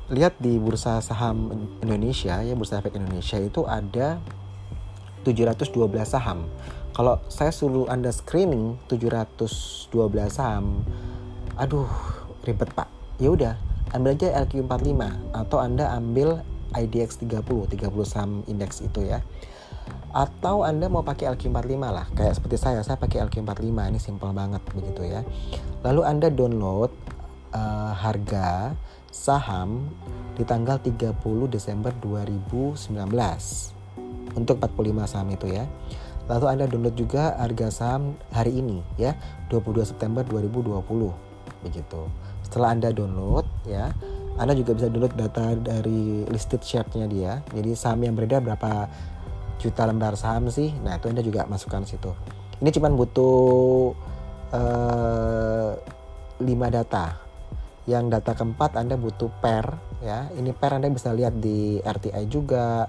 [0.08, 1.52] lihat di bursa saham
[1.84, 4.20] Indonesia ya bursa efek Indonesia itu ada
[5.24, 5.76] 712
[6.08, 6.48] saham.
[6.98, 9.94] Kalau saya suruh Anda screening 712
[10.34, 10.82] saham,
[11.54, 11.86] aduh
[12.42, 12.90] ribet Pak.
[13.22, 13.54] Ya udah,
[13.94, 16.42] ambil aja LQ45 atau Anda ambil
[16.74, 19.22] IDX 30, 30 saham indeks itu ya.
[20.10, 24.66] Atau Anda mau pakai LQ45 lah, kayak seperti saya, saya pakai LQ45 ini simple banget
[24.74, 25.22] begitu ya.
[25.86, 26.90] Lalu Anda download
[27.54, 28.74] uh, harga
[29.14, 29.86] saham
[30.34, 31.14] di tanggal 30
[31.46, 32.90] Desember 2019
[34.34, 35.62] untuk 45 saham itu ya.
[36.28, 39.16] Lalu Anda download juga harga saham hari ini ya,
[39.48, 40.84] 22 September 2020.
[41.64, 42.00] Begitu.
[42.44, 43.96] Setelah Anda download ya,
[44.36, 47.32] Anda juga bisa download data dari listed share-nya dia.
[47.56, 48.92] Jadi saham yang beredar berapa
[49.56, 50.70] juta lembar saham sih?
[50.84, 52.12] Nah, itu Anda juga masukkan situ.
[52.60, 53.96] Ini cuma butuh
[54.52, 55.72] uh,
[56.38, 57.24] eh, 5 data.
[57.88, 60.28] Yang data keempat Anda butuh per ya.
[60.36, 62.84] Ini per Anda bisa lihat di RTI juga.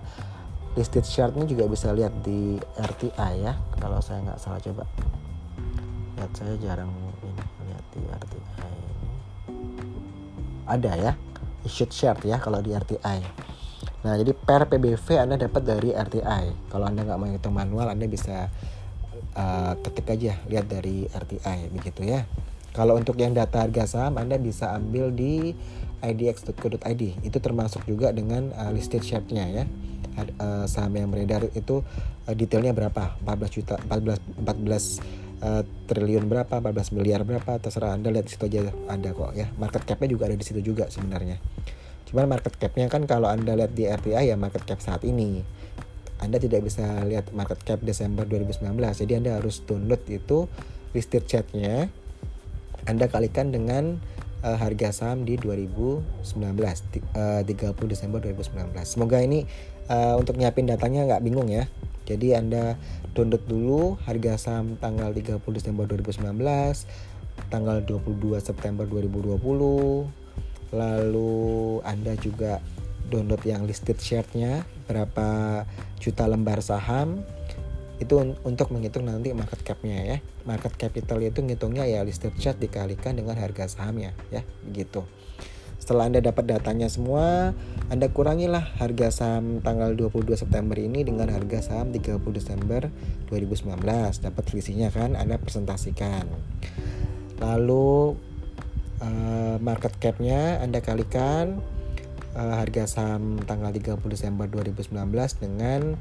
[0.78, 3.54] Listed share-nya juga bisa lihat di RTI ya.
[3.82, 4.84] Kalau saya nggak salah coba.
[6.18, 6.92] Lihat saya jarang
[7.24, 8.70] ini lihat di RTI
[10.70, 11.12] ada ya
[11.66, 13.20] issued share ya kalau di RTI
[14.00, 18.08] nah jadi per PBV anda dapat dari RTI kalau anda nggak mau hitung manual anda
[18.08, 18.48] bisa
[19.36, 22.24] uh, ketik aja lihat dari RTI begitu ya.
[22.70, 25.58] Kalau untuk yang data harga saham anda bisa ambil di
[26.06, 29.64] idx.co.id itu termasuk juga dengan uh, listed share-nya ya
[30.18, 31.82] uh, saham yang beredar itu
[32.26, 33.18] uh, detailnya berapa?
[33.22, 36.56] 14 juta 14 14 uh, triliun berapa?
[36.62, 37.60] 14 miliar berapa?
[37.62, 39.52] Terserah anda lihat situ aja ada kok ya.
[39.60, 41.38] Market capnya juga ada di situ juga sebenarnya.
[42.10, 45.46] Cuman market capnya kan kalau anda lihat di RTI ya market cap saat ini
[46.20, 50.52] anda tidak bisa lihat market cap Desember 2019 jadi anda harus download itu
[50.92, 51.88] listed chatnya
[52.88, 54.00] anda kalikan dengan
[54.44, 56.36] uh, harga saham di 2019
[57.16, 57.48] uh, 30
[57.88, 59.48] Desember 2019 semoga ini
[59.90, 61.68] uh, untuk nyiapin datanya nggak bingung ya
[62.10, 62.74] jadi Anda
[63.14, 66.42] download dulu harga saham tanggal 30 Desember 2019,
[67.54, 69.38] tanggal 22 September 2020.
[70.74, 71.42] Lalu
[71.86, 72.58] Anda juga
[73.14, 75.62] download yang listed share-nya berapa
[76.02, 77.22] juta lembar saham
[78.02, 80.18] itu untuk menghitung nanti market cap-nya ya.
[80.50, 85.06] Market capital itu ngitungnya ya listed share dikalikan dengan harga sahamnya ya, begitu.
[85.90, 87.58] Setelah Anda dapat datanya semua,
[87.90, 92.94] Anda kurangilah harga saham tanggal 22 September ini dengan harga saham 30 Desember
[93.34, 93.74] 2019.
[94.22, 96.30] Dapat selisihnya kan, Anda presentasikan.
[97.42, 98.14] Lalu
[99.02, 101.58] uh, market cap-nya Anda kalikan
[102.38, 104.94] uh, harga saham tanggal 30 Desember 2019
[105.42, 105.98] dengan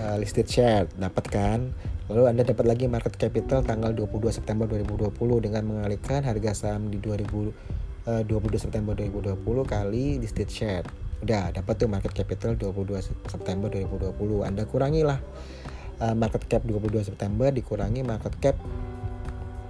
[0.00, 1.60] uh, listed share dapat kan
[2.06, 5.10] lalu anda dapat lagi market capital tanggal 22 September 2020
[5.42, 10.86] dengan mengalihkan harga saham di 2000 22 eh, September 2020 kali listed share.
[11.26, 14.14] Udah dapat tuh market capital 22 September 2020
[14.46, 15.18] Anda kurangilah.
[15.96, 18.52] Uh, market cap 22 September dikurangi market cap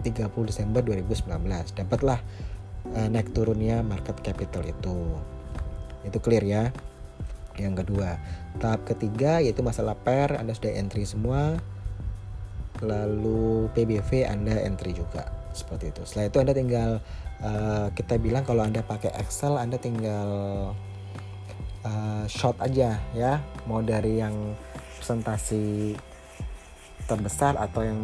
[0.02, 1.22] 30 Desember 2019
[1.78, 2.18] dapatlah
[2.98, 5.16] uh, naik turunnya market capital itu.
[6.02, 6.64] Itu clear ya.
[7.56, 8.20] Yang kedua
[8.60, 11.56] tahap ketiga yaitu masalah per Anda sudah entry semua.
[12.84, 15.30] Lalu PBV Anda entry juga.
[15.56, 16.04] Seperti itu.
[16.04, 16.90] Setelah itu Anda tinggal
[17.42, 20.28] uh, kita bilang kalau anda pakai Excel anda tinggal
[21.84, 23.42] uh, short aja ya.
[23.68, 24.54] Mau dari yang
[25.00, 25.94] presentasi
[27.06, 28.00] terbesar atau yang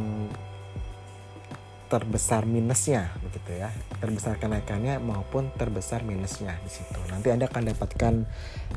[1.92, 3.68] terbesar minusnya begitu ya.
[4.00, 6.96] Terbesar kenaikannya maupun terbesar minusnya di situ.
[7.12, 8.14] Nanti anda akan dapatkan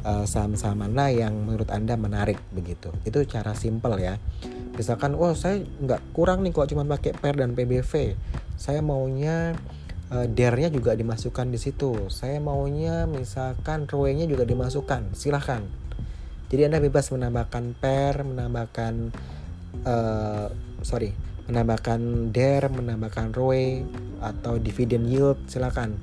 [0.04, 2.92] uh, saham-saham mana yang menurut anda menarik begitu.
[3.08, 4.20] Itu cara simple ya.
[4.76, 8.20] Misalkan oh saya nggak kurang nih kalau cuma pakai per dan PBV
[8.56, 9.56] saya maunya
[10.12, 12.12] uh, dernya juga dimasukkan di situ.
[12.12, 15.64] Saya maunya misalkan row-nya juga dimasukkan, silahkan.
[16.52, 18.94] Jadi anda bebas menambahkan per, menambahkan
[19.86, 20.48] uh,
[20.86, 21.14] sorry,
[21.50, 23.54] menambahkan der, menambahkan row
[24.22, 25.98] atau dividend yield, silakan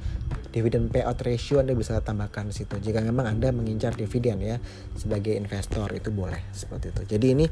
[0.52, 2.76] dividend payout ratio Anda bisa tambahkan di situ.
[2.78, 4.60] Jika memang Anda mengincar dividen ya
[4.94, 7.02] sebagai investor itu boleh seperti itu.
[7.16, 7.46] Jadi ini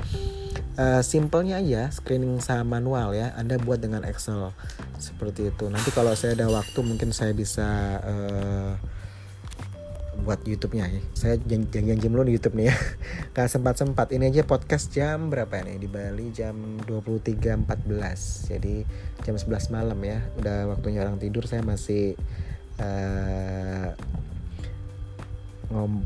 [0.77, 3.33] uh, simpelnya aja screening saham manual ya.
[3.35, 4.53] Anda buat dengan Excel
[5.01, 5.73] seperti itu.
[5.73, 8.73] Nanti kalau saya ada waktu mungkin saya bisa uh,
[10.21, 11.01] buat YouTube-nya ya.
[11.17, 12.77] Saya jangan janji dulu di YouTube nih ya.
[13.37, 14.13] Gak sempat-sempat.
[14.13, 18.53] Ini aja podcast jam berapa nih di Bali jam 23.14.
[18.53, 18.85] Jadi
[19.25, 20.21] jam 11 malam ya.
[20.37, 22.15] Udah waktunya orang tidur saya masih
[22.81, 23.89] uh,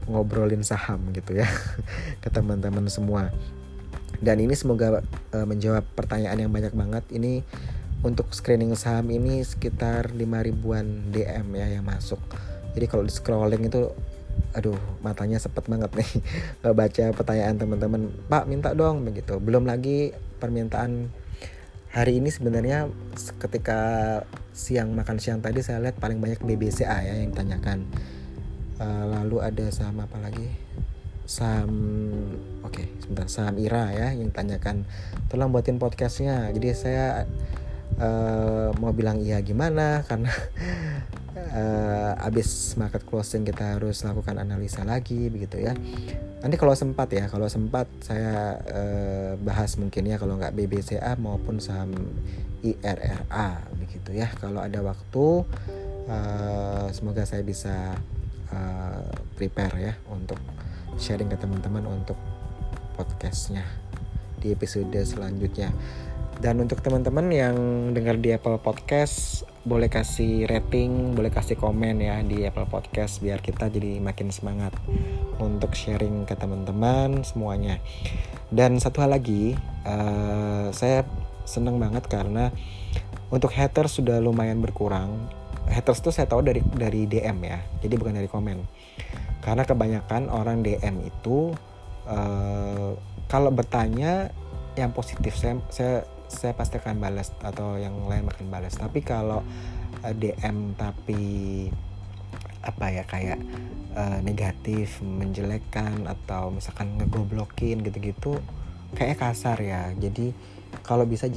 [0.05, 1.49] ngobrolin saham gitu ya
[2.23, 3.33] ke teman-teman semua.
[4.21, 5.01] Dan ini semoga
[5.33, 7.05] uh, menjawab pertanyaan yang banyak banget.
[7.11, 7.41] Ini
[8.05, 12.21] untuk screening saham ini sekitar 5 ribuan DM ya yang masuk.
[12.77, 13.89] Jadi kalau di scrolling itu
[14.55, 16.11] aduh matanya sepet banget nih
[16.79, 20.11] baca pertanyaan teman-teman Pak minta dong begitu belum lagi
[20.43, 21.07] permintaan
[21.95, 22.91] hari ini sebenarnya
[23.39, 23.81] ketika
[24.51, 27.87] siang makan siang tadi saya lihat paling banyak BBCA ya yang tanyakan
[28.83, 30.51] uh, lalu ada saham apa lagi?
[31.25, 31.71] Saham
[32.67, 34.83] oke okay, sebentar saham Ira ya yang tanyakan
[35.31, 36.51] tolong buatin podcastnya.
[36.51, 37.31] Jadi saya
[37.99, 40.03] uh, mau bilang iya gimana?
[40.07, 40.31] Karena
[41.55, 45.75] uh, abis market closing kita harus lakukan analisa lagi begitu ya.
[46.43, 51.59] Nanti kalau sempat ya kalau sempat saya uh, bahas mungkin ya kalau nggak BBCA maupun
[51.63, 51.93] saham
[52.65, 54.31] IRRA begitu ya.
[54.39, 55.27] Kalau ada waktu
[56.09, 57.97] uh, semoga saya bisa
[58.53, 60.39] uh, prepare ya untuk
[60.97, 62.17] sharing ke teman-teman untuk
[62.95, 63.67] podcastnya
[64.39, 65.73] di episode selanjutnya
[66.41, 67.57] dan untuk teman-teman yang
[67.95, 73.41] dengar di Apple Podcast boleh kasih rating, boleh kasih komen ya di Apple Podcast biar
[73.41, 74.77] kita jadi makin semangat
[75.41, 77.81] untuk sharing ke teman-teman semuanya.
[78.53, 79.57] Dan satu hal lagi,
[79.89, 81.09] uh, saya
[81.49, 82.53] senang banget karena
[83.33, 85.17] untuk haters sudah lumayan berkurang.
[85.65, 88.61] Haters tuh saya tahu dari dari DM ya, jadi bukan dari komen.
[89.41, 91.57] Karena kebanyakan orang DM itu
[92.05, 92.93] uh,
[93.33, 94.29] kalau bertanya
[94.77, 96.05] yang positif saya saya
[96.35, 99.41] saya pasti akan balas atau yang lain akan balas tapi kalau
[100.03, 101.23] eh, DM tapi
[102.65, 103.39] apa ya kayak
[103.93, 108.41] uh, negatif menjelekkan atau misalkan ngegoblokin gitu-gitu
[108.97, 109.93] kayak kasar ya.
[109.95, 110.33] Jadi
[110.83, 111.29] kalau bisa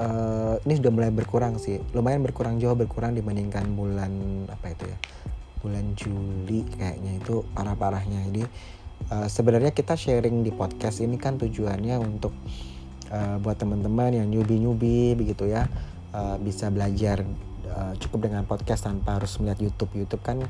[0.00, 1.78] uh, ini sudah mulai berkurang sih.
[1.92, 4.12] Lumayan berkurang jauh berkurang dibandingkan bulan
[4.48, 4.98] apa itu ya
[5.62, 8.20] bulan Juli kayaknya itu parah-parahnya.
[8.32, 8.42] Jadi
[9.12, 12.34] uh, sebenarnya kita sharing di podcast ini kan tujuannya untuk
[13.44, 15.68] buat teman-teman yang newbie-newbie begitu ya.
[16.12, 17.24] Uh, bisa belajar
[17.72, 19.92] uh, cukup dengan podcast tanpa harus melihat YouTube.
[19.96, 20.44] YouTube kan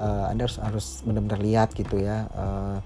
[0.00, 2.78] uh, anda harus harus benar-benar lihat gitu ya uh,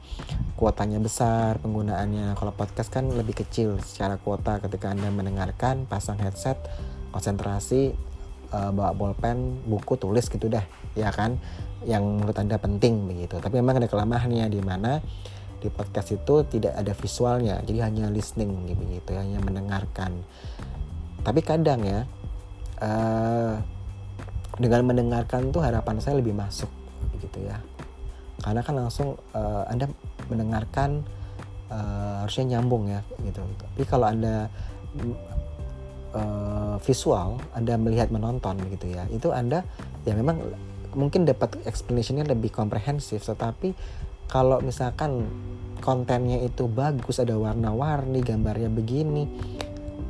[0.55, 2.39] kuotanya besar penggunaannya.
[2.39, 6.59] Kalau podcast kan lebih kecil secara kuota ketika anda mendengarkan pasang headset
[7.11, 7.95] konsentrasi
[8.55, 10.63] uh, bawa bolpen buku tulis gitu dah
[10.95, 11.39] ya kan?
[11.83, 13.41] Yang menurut anda penting begitu.
[13.41, 15.01] Tapi memang ada kelemahannya di mana
[15.61, 20.25] di podcast itu tidak ada visualnya jadi hanya listening gitu hanya mendengarkan.
[21.21, 22.09] Tapi kadang ya
[22.81, 23.61] uh,
[24.57, 26.69] dengan mendengarkan tuh harapan saya lebih masuk
[27.17, 27.61] begitu ya.
[28.41, 29.85] Karena kan langsung uh, anda
[30.33, 31.05] mendengarkan
[31.69, 33.45] uh, harusnya nyambung ya gitu.
[33.45, 34.49] Tapi kalau anda
[36.15, 39.63] uh, visual anda melihat menonton gitu ya itu anda
[40.07, 40.41] ya memang
[40.95, 43.75] mungkin dapat explanationnya lebih komprehensif tetapi
[44.31, 45.27] kalau misalkan
[45.83, 49.27] kontennya itu bagus ada warna-warni gambarnya begini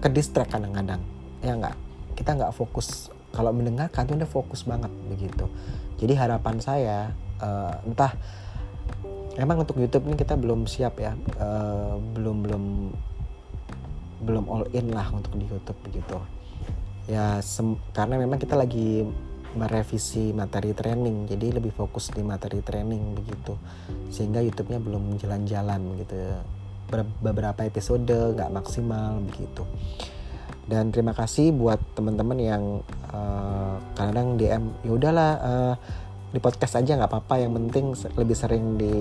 [0.05, 0.09] ke
[0.45, 1.01] kadang-kadang
[1.41, 1.77] ya nggak?
[2.13, 3.09] Kita nggak fokus.
[3.33, 5.49] Kalau mendengarkan tuh udah fokus banget begitu.
[5.97, 8.13] Jadi harapan saya uh, entah
[9.41, 12.65] emang untuk YouTube ini kita belum siap ya uh, belum belum
[14.21, 16.19] belum all in lah untuk di YouTube begitu.
[17.09, 17.41] Ya
[17.97, 19.09] karena memang kita lagi
[19.55, 21.27] merevisi materi training.
[21.31, 23.55] Jadi lebih fokus di materi training begitu.
[24.13, 26.17] Sehingga YouTube-nya belum jalan-jalan gitu.
[27.23, 29.63] Beberapa episode nggak maksimal begitu.
[30.71, 32.65] Dan terima kasih buat teman-teman yang
[33.11, 35.75] uh, kadang DM ya udahlah uh,
[36.31, 38.95] di podcast aja nggak apa-apa yang penting lebih sering di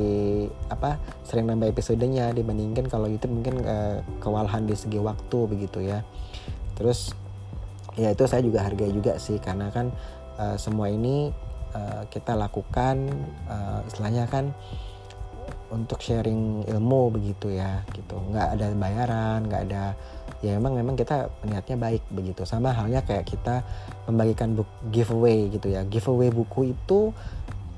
[0.65, 6.01] apa sering nambah episodenya dibandingkan kalau YouTube mungkin uh, kewalahan di segi waktu begitu ya.
[6.73, 7.13] Terus
[7.93, 9.93] ya itu saya juga hargai juga sih karena kan
[10.39, 11.29] uh, semua ini
[11.75, 13.11] uh, kita lakukan
[13.51, 14.55] uh, istilahnya kan
[15.69, 18.17] untuk sharing ilmu begitu ya gitu.
[18.17, 19.93] Nggak ada bayaran nggak ada
[20.39, 22.41] ya memang memang kita niatnya baik begitu.
[22.47, 23.61] Sama halnya kayak kita
[24.09, 25.85] membagikan book giveaway gitu ya.
[25.85, 27.13] Giveaway buku itu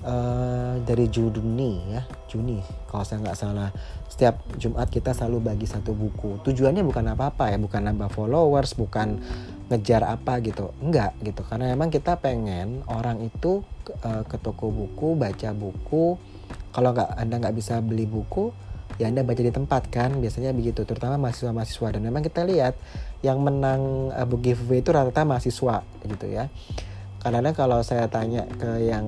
[0.08, 2.64] uh, dari Juni ya Juni.
[2.88, 3.70] Kalau saya nggak salah
[4.08, 6.40] setiap Jumat kita selalu bagi satu buku.
[6.48, 9.20] Tujuannya bukan apa-apa ya bukan nambah followers bukan
[9.72, 10.76] ngejar apa gitu.
[10.84, 13.64] Enggak gitu karena memang kita pengen orang itu
[14.04, 16.20] uh, ke toko buku baca buku.
[16.76, 18.52] Kalau nggak anda nggak bisa beli buku
[19.00, 21.88] ya anda baca di tempat kan biasanya begitu terutama mahasiswa-mahasiswa.
[21.98, 22.76] Dan memang kita lihat
[23.24, 26.52] yang menang uh, book giveaway itu rata-rata mahasiswa gitu ya.
[27.22, 29.06] Karena kalau saya tanya ke yang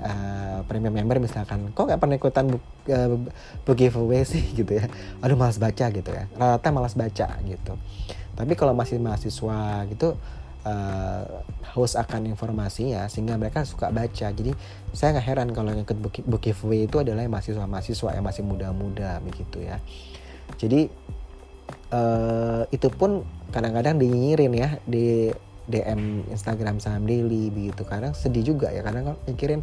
[0.00, 3.16] uh, premium member misalkan kok nggak pernah ikutan book, uh,
[3.62, 4.42] book giveaway sih?
[4.58, 4.90] gitu ya.
[5.22, 6.26] Aduh malas baca gitu ya.
[6.34, 7.72] Rata-rata malas baca gitu
[8.42, 10.16] tapi kalau masih mahasiswa gitu
[10.64, 11.22] uh,
[11.72, 14.28] haus akan informasi ya sehingga mereka suka baca.
[14.32, 14.52] Jadi
[14.92, 19.62] saya nggak heran kalau yang ikut book giveaway itu adalah mahasiswa-mahasiswa yang masih muda-muda begitu
[19.62, 19.78] ya.
[20.58, 20.90] Jadi
[21.94, 23.22] uh, itu pun
[23.54, 25.30] kadang-kadang dinyirin ya di
[25.70, 27.86] DM Instagram saham daily begitu.
[27.86, 29.62] Kadang sedih juga ya kadang mikirin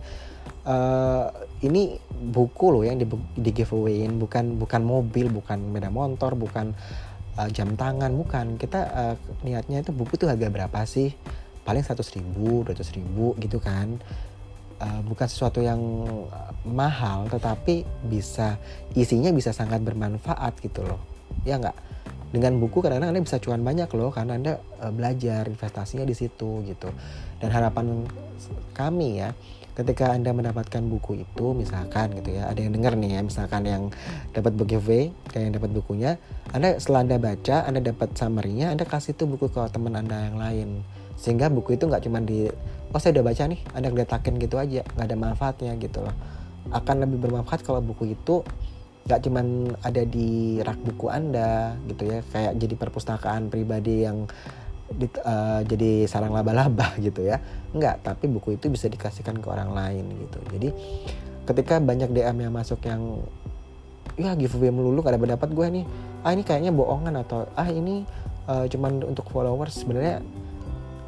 [0.64, 1.28] uh,
[1.60, 3.06] ini buku loh yang di,
[3.36, 6.72] di giveawayin bukan bukan mobil bukan beda motor bukan
[7.38, 8.58] uh, jam tangan bukan.
[8.58, 9.16] Kita uh,
[9.46, 11.14] niatnya itu buku tuh harga berapa sih?
[11.64, 14.02] Paling seratus ribu dua ribu gitu kan.
[14.78, 15.82] Uh, bukan sesuatu yang
[16.62, 18.62] mahal tetapi bisa
[18.94, 21.02] isinya bisa sangat bermanfaat gitu loh.
[21.46, 21.74] Ya nggak?
[22.28, 26.62] Dengan buku kadang-kadang anda bisa cuan banyak loh karena anda uh, belajar investasinya di situ
[26.68, 26.90] gitu.
[27.40, 28.06] Dan harapan
[28.76, 29.34] kami ya
[29.78, 33.84] ketika anda mendapatkan buku itu misalkan gitu ya ada yang dengar nih ya misalkan yang
[34.34, 36.12] dapat giveaway kayak yang dapat bukunya
[36.50, 40.40] anda setelah anda baca anda dapat summary-nya anda kasih tuh buku ke teman anda yang
[40.40, 40.70] lain.
[41.18, 42.48] Sehingga buku itu nggak cuma di
[42.94, 46.16] oh saya udah baca nih anda geletakin gitu aja nggak ada manfaatnya gitu loh.
[46.72, 48.48] Akan lebih bermanfaat kalau buku itu
[49.08, 54.28] nggak cuman ada di rak buku anda gitu ya kayak jadi perpustakaan pribadi yang
[54.92, 57.40] di, uh, jadi sarang laba-laba gitu ya.
[57.76, 60.40] Nggak tapi buku itu bisa dikasihkan ke orang lain gitu.
[60.54, 60.70] Jadi
[61.48, 63.24] ketika banyak DM yang masuk yang
[64.18, 65.86] ya giveaway melulu ada pendapat gue nih.
[66.26, 68.08] Ah ini kayaknya bohongan atau ah ini
[68.48, 69.84] uh, cuman untuk followers.
[69.84, 70.24] Sebenarnya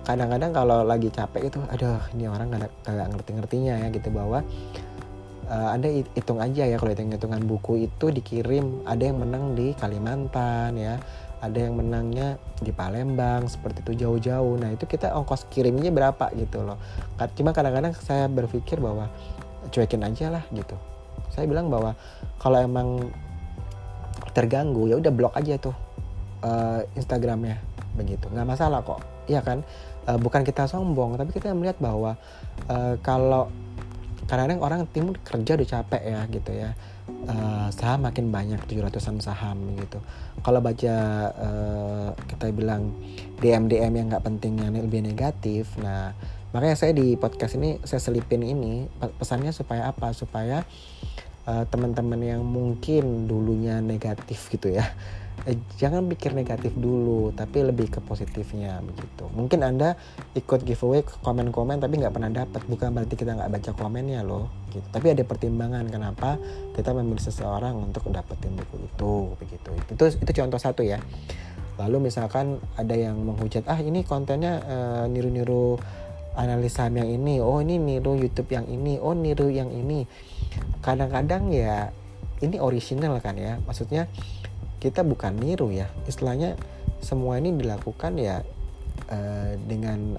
[0.09, 4.41] kadang-kadang kalau lagi capek itu aduh ini orang gak, gak ngerti-ngertinya ya gitu bahwa
[5.49, 9.77] uh, anda hitung aja ya kalau hitung hitungan buku itu dikirim ada yang menang di
[9.77, 10.97] Kalimantan ya
[11.39, 14.59] ada yang menangnya di Palembang seperti itu jauh-jauh.
[14.59, 16.75] Nah itu kita ongkos kirimnya berapa gitu loh.
[17.35, 19.07] Cuma kadang-kadang saya berpikir bahwa
[19.71, 20.75] cuekin aja lah gitu.
[21.31, 21.95] Saya bilang bahwa
[22.39, 23.11] kalau emang
[24.35, 25.75] terganggu ya udah blok aja tuh
[26.43, 27.63] uh, Instagramnya.
[27.95, 28.27] Begitu.
[28.27, 28.99] Nggak masalah kok.
[29.31, 29.63] Iya kan?
[30.03, 32.19] Uh, bukan kita sombong tapi kita melihat bahwa
[32.67, 33.47] uh, kalau
[34.27, 36.71] kadang-kadang orang timur kerja udah capek ya gitu ya.
[37.09, 39.97] Uh, saham makin banyak 700an saham gitu
[40.41, 40.95] kalau baca
[41.35, 42.91] uh, kita bilang
[43.39, 46.11] DM DM yang nggak penting yang lebih negatif nah
[46.49, 48.89] makanya saya di podcast ini saya selipin ini
[49.21, 50.17] pesannya supaya apa?
[50.17, 50.65] Supaya
[51.45, 54.85] uh, teman-teman yang mungkin dulunya negatif gitu ya
[55.47, 59.29] eh, jangan pikir negatif dulu tapi lebih ke positifnya begitu.
[59.31, 59.95] Mungkin anda
[60.35, 64.83] ikut giveaway komen-komen tapi nggak pernah dapat bukan berarti kita nggak baca komennya loh gitu.
[64.91, 66.35] Tapi ada pertimbangan kenapa
[66.75, 69.71] kita memilih seseorang untuk dapetin buku itu begitu.
[69.93, 70.99] Itu itu contoh satu ya.
[71.79, 75.79] Lalu misalkan ada yang menghujat ah ini kontennya uh, niru-niru
[76.35, 80.03] analisa yang ini oh ini niru YouTube yang ini oh niru yang ini.
[80.83, 81.91] Kadang-kadang ya
[82.43, 83.59] ini original kan ya.
[83.63, 84.11] Maksudnya
[84.79, 85.91] kita bukan niru ya.
[86.07, 86.55] Istilahnya
[87.03, 88.43] semua ini dilakukan ya
[89.11, 90.15] uh, dengan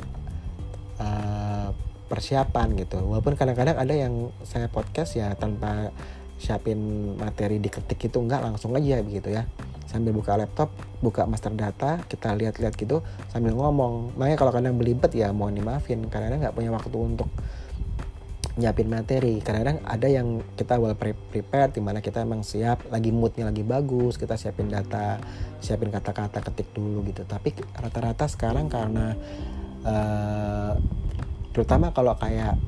[1.01, 1.69] uh,
[2.07, 3.01] persiapan gitu.
[3.01, 5.93] Walaupun kadang-kadang ada yang saya podcast ya tanpa
[6.41, 9.49] siapin materi diketik itu enggak langsung aja begitu ya.
[9.89, 10.71] Sambil buka laptop
[11.03, 13.03] buka master data kita lihat-lihat gitu
[13.33, 14.15] sambil ngomong.
[14.17, 17.29] Makanya kalau kadang belibet ya mohon dimaafin karena nggak punya waktu untuk
[18.61, 19.41] nyiapin materi.
[19.41, 24.21] Kadang-kadang ada yang kita well prepared di mana kita emang siap lagi moodnya lagi bagus
[24.21, 25.17] kita siapin data
[25.65, 27.25] siapin kata-kata ketik dulu gitu.
[27.25, 29.17] Tapi rata-rata sekarang karena
[29.89, 30.77] uh,
[31.57, 32.61] terutama kalau kayak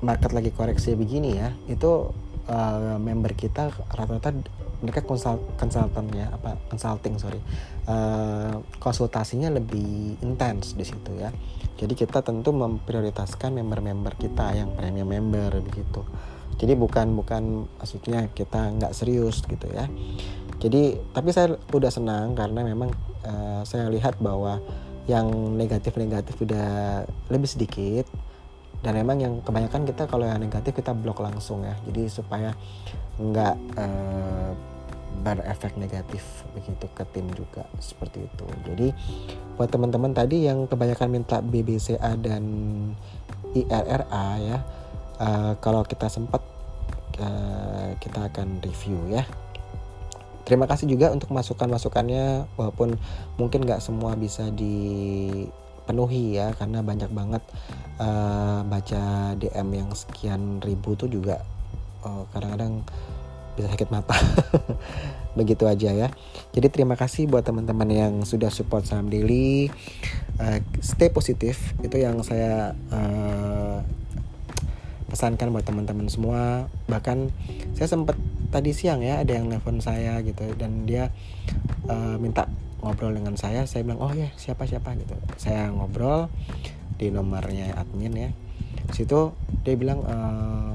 [0.00, 2.08] market lagi koreksi begini ya itu
[2.48, 4.32] uh, member kita rata-rata
[4.80, 7.36] mereka konsult konsultan ya apa consulting sorry
[7.84, 11.28] uh, konsultasinya lebih intens di situ ya
[11.80, 16.04] jadi kita tentu memprioritaskan member-member kita yang premium member begitu.
[16.60, 19.88] Jadi bukan bukan maksudnya kita nggak serius gitu ya.
[20.60, 22.92] Jadi tapi saya udah senang karena memang
[23.24, 24.60] uh, saya lihat bahwa
[25.08, 27.00] yang negatif-negatif udah
[27.32, 28.04] lebih sedikit
[28.84, 31.80] dan memang yang kebanyakan kita kalau yang negatif kita blok langsung ya.
[31.88, 32.52] Jadi supaya
[33.16, 34.52] nggak uh,
[35.20, 36.24] berefek negatif
[36.56, 38.46] begitu ke tim juga seperti itu.
[38.64, 38.88] Jadi
[39.60, 42.44] buat teman-teman tadi yang kebanyakan minta BBCA dan
[43.52, 44.58] IRRA ya
[45.20, 46.40] uh, kalau kita sempat
[47.20, 49.26] uh, kita akan review ya.
[50.48, 52.98] Terima kasih juga untuk masukan-masukannya walaupun
[53.38, 57.42] mungkin nggak semua bisa dipenuhi ya karena banyak banget
[58.02, 61.44] uh, baca DM yang sekian ribu tuh juga
[62.32, 63.19] kadang-kadang uh,
[63.54, 64.14] bisa sakit mata.
[65.38, 66.08] Begitu aja ya.
[66.50, 69.70] Jadi terima kasih buat teman-teman yang sudah support saham daily.
[70.42, 71.74] Uh, stay positif.
[71.80, 73.86] Itu yang saya uh,
[75.06, 76.66] pesankan buat teman-teman semua.
[76.90, 77.30] Bahkan
[77.78, 78.18] saya sempat
[78.50, 80.50] tadi siang ya ada yang nelfon saya gitu.
[80.58, 81.14] Dan dia
[81.86, 82.50] uh, minta
[82.82, 83.66] ngobrol dengan saya.
[83.70, 85.14] Saya bilang oh ya siapa siapa gitu.
[85.38, 86.26] Saya ngobrol
[86.98, 88.30] di nomornya admin ya.
[88.90, 89.30] Situ
[89.62, 90.74] dia bilang uh,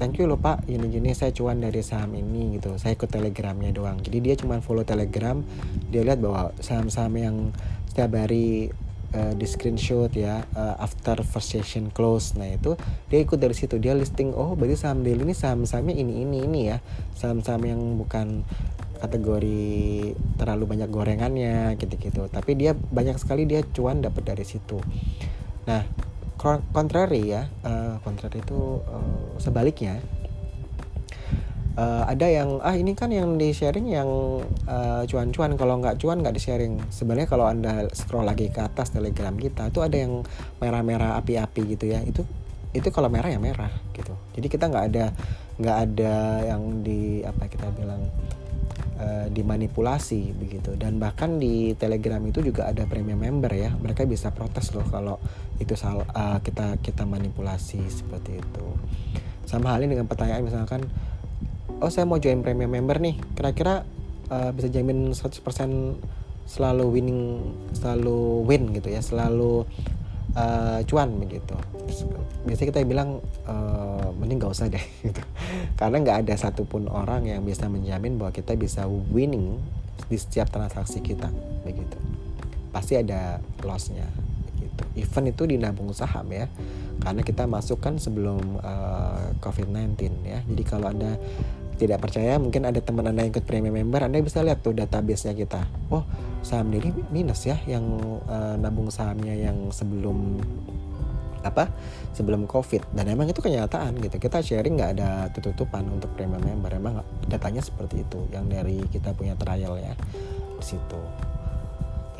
[0.00, 0.64] thank you loh pak.
[0.64, 2.80] Ini gini saya cuan dari saham ini gitu.
[2.80, 4.00] Saya ikut telegramnya doang.
[4.00, 5.44] Jadi dia cuma follow telegram.
[5.92, 7.36] Dia lihat bahwa saham-saham yang
[7.84, 8.72] setiap hari
[9.12, 12.80] uh, di screenshot ya uh, after first session close nah itu
[13.12, 13.76] dia ikut dari situ.
[13.76, 16.80] Dia listing oh berarti saham daily ini saham-sahamnya ini ini ini ya.
[17.12, 18.48] Saham-saham yang bukan
[19.04, 22.24] kategori terlalu banyak gorengannya gitu-gitu.
[22.32, 24.80] Tapi dia banyak sekali dia cuan dapat dari situ.
[25.68, 25.84] Nah
[26.72, 30.00] contrary ya uh, contrary itu uh, sebaliknya.
[31.78, 34.08] Uh, ada yang ah ini kan yang di sharing yang
[34.66, 35.54] uh, cuan-cuan.
[35.54, 39.70] Kalau nggak cuan nggak di sharing sebenarnya kalau anda scroll lagi ke atas telegram kita
[39.70, 40.24] itu ada yang
[40.58, 42.02] merah-merah api-api gitu ya.
[42.02, 42.26] Itu
[42.72, 44.16] itu kalau merah ya merah gitu.
[44.34, 45.06] Jadi kita nggak ada
[45.60, 46.14] nggak ada
[46.48, 48.00] yang di apa kita bilang
[49.00, 50.76] uh, dimanipulasi begitu.
[50.76, 53.72] Dan bahkan di telegram itu juga ada premium member ya.
[53.72, 55.16] Mereka bisa protes loh kalau
[55.56, 58.66] itu salah uh, kita kita manipulasi seperti itu.
[59.48, 60.84] Sama halnya dengan pertanyaan misalkan
[61.80, 63.16] oh saya mau join premium member nih.
[63.34, 63.88] Kira-kira
[64.28, 65.40] uh, bisa jamin 100%
[66.50, 67.22] selalu winning
[67.72, 69.00] selalu win gitu ya.
[69.00, 69.64] Selalu
[70.36, 71.56] uh, cuan begitu.
[72.46, 75.22] Biasanya kita bilang uh, mending gak usah deh gitu.
[75.76, 79.58] Karena nggak ada satupun orang yang bisa menjamin bahwa kita bisa winning
[80.08, 81.28] di setiap transaksi kita
[81.66, 81.98] begitu.
[82.70, 84.06] Pasti ada lossnya
[84.54, 84.82] begitu.
[84.96, 86.46] Event itu di nabung saham ya
[87.00, 90.40] karena kita masukkan sebelum uh, COVID-19 ya.
[90.44, 91.16] Jadi kalau anda
[91.80, 95.28] tidak percaya mungkin ada teman anda yang ikut premium member anda bisa lihat tuh database
[95.28, 95.64] nya kita.
[95.88, 96.04] Oh
[96.40, 97.84] saham ini minus ya yang
[98.26, 100.40] uh, nabung sahamnya yang sebelum
[101.40, 101.72] apa
[102.12, 102.84] sebelum covid.
[102.92, 104.16] Dan emang itu kenyataan gitu.
[104.20, 106.72] Kita sharing nggak ada tutupan untuk premium member.
[106.76, 109.96] Emang datanya seperti itu yang dari kita punya trial ya
[110.60, 111.00] di situ.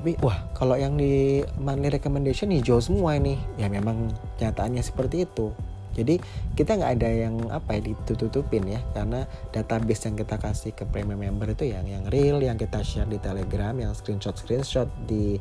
[0.01, 3.37] Tapi wah kalau yang di monthly recommendation hijau semua ini.
[3.61, 4.09] Ya memang
[4.41, 5.53] kenyataannya seperti itu
[6.01, 6.17] jadi
[6.57, 8.81] kita nggak ada yang apa ya ditutupin ya.
[8.97, 13.05] Karena database yang kita kasih ke premium member itu yang yang real yang kita share
[13.05, 15.37] di telegram yang screenshot screenshot di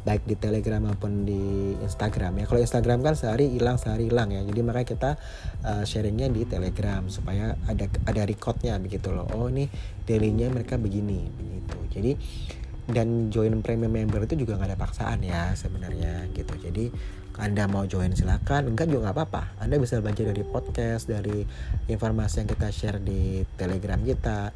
[0.00, 2.44] baik di telegram maupun di instagram ya.
[2.48, 4.40] Kalau instagram kan sehari hilang sehari hilang ya.
[4.46, 5.10] Jadi makanya kita
[5.66, 9.28] uh, sharingnya di telegram supaya ada ada recordnya begitu loh.
[9.36, 9.68] Oh ini
[10.08, 11.78] dailynya mereka begini begitu.
[11.92, 12.12] Jadi
[12.90, 16.54] dan join premium member itu juga nggak ada paksaan ya sebenarnya gitu.
[16.58, 16.90] Jadi
[17.38, 18.74] anda mau join silakan.
[18.74, 19.42] Enggak juga nggak apa-apa.
[19.62, 21.46] Anda bisa belajar dari podcast dari
[21.86, 24.50] informasi yang kita share di telegram kita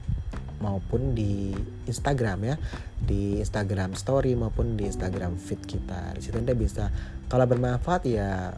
[0.58, 1.54] maupun di
[1.86, 2.56] Instagram ya.
[2.98, 6.12] Di Instagram Story maupun di Instagram feed kita.
[6.18, 6.90] Di situ anda bisa
[7.30, 8.52] kalau bermanfaat ya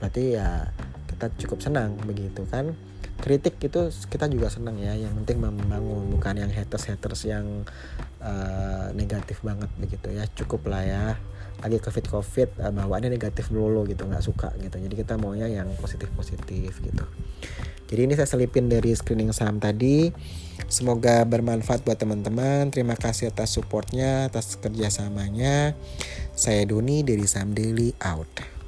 [0.00, 0.64] berarti ya
[1.12, 2.72] kita cukup senang begitu kan?
[3.20, 4.96] Kritik itu kita juga senang ya.
[4.96, 7.68] Yang penting membangun bukan yang haters haters yang
[8.24, 10.24] uh, negatif banget begitu ya.
[10.32, 11.04] Cukup lah ya
[11.60, 14.76] lagi covid covid uh, bawaannya negatif dulu gitu nggak suka gitu.
[14.80, 17.04] Jadi kita maunya yang positif positif gitu.
[17.90, 20.14] Jadi ini saya selipin dari screening saham tadi.
[20.70, 22.70] Semoga bermanfaat buat teman-teman.
[22.70, 25.74] Terima kasih atas supportnya atas kerjasamanya.
[26.38, 28.59] Saya Doni dari Saham Daily out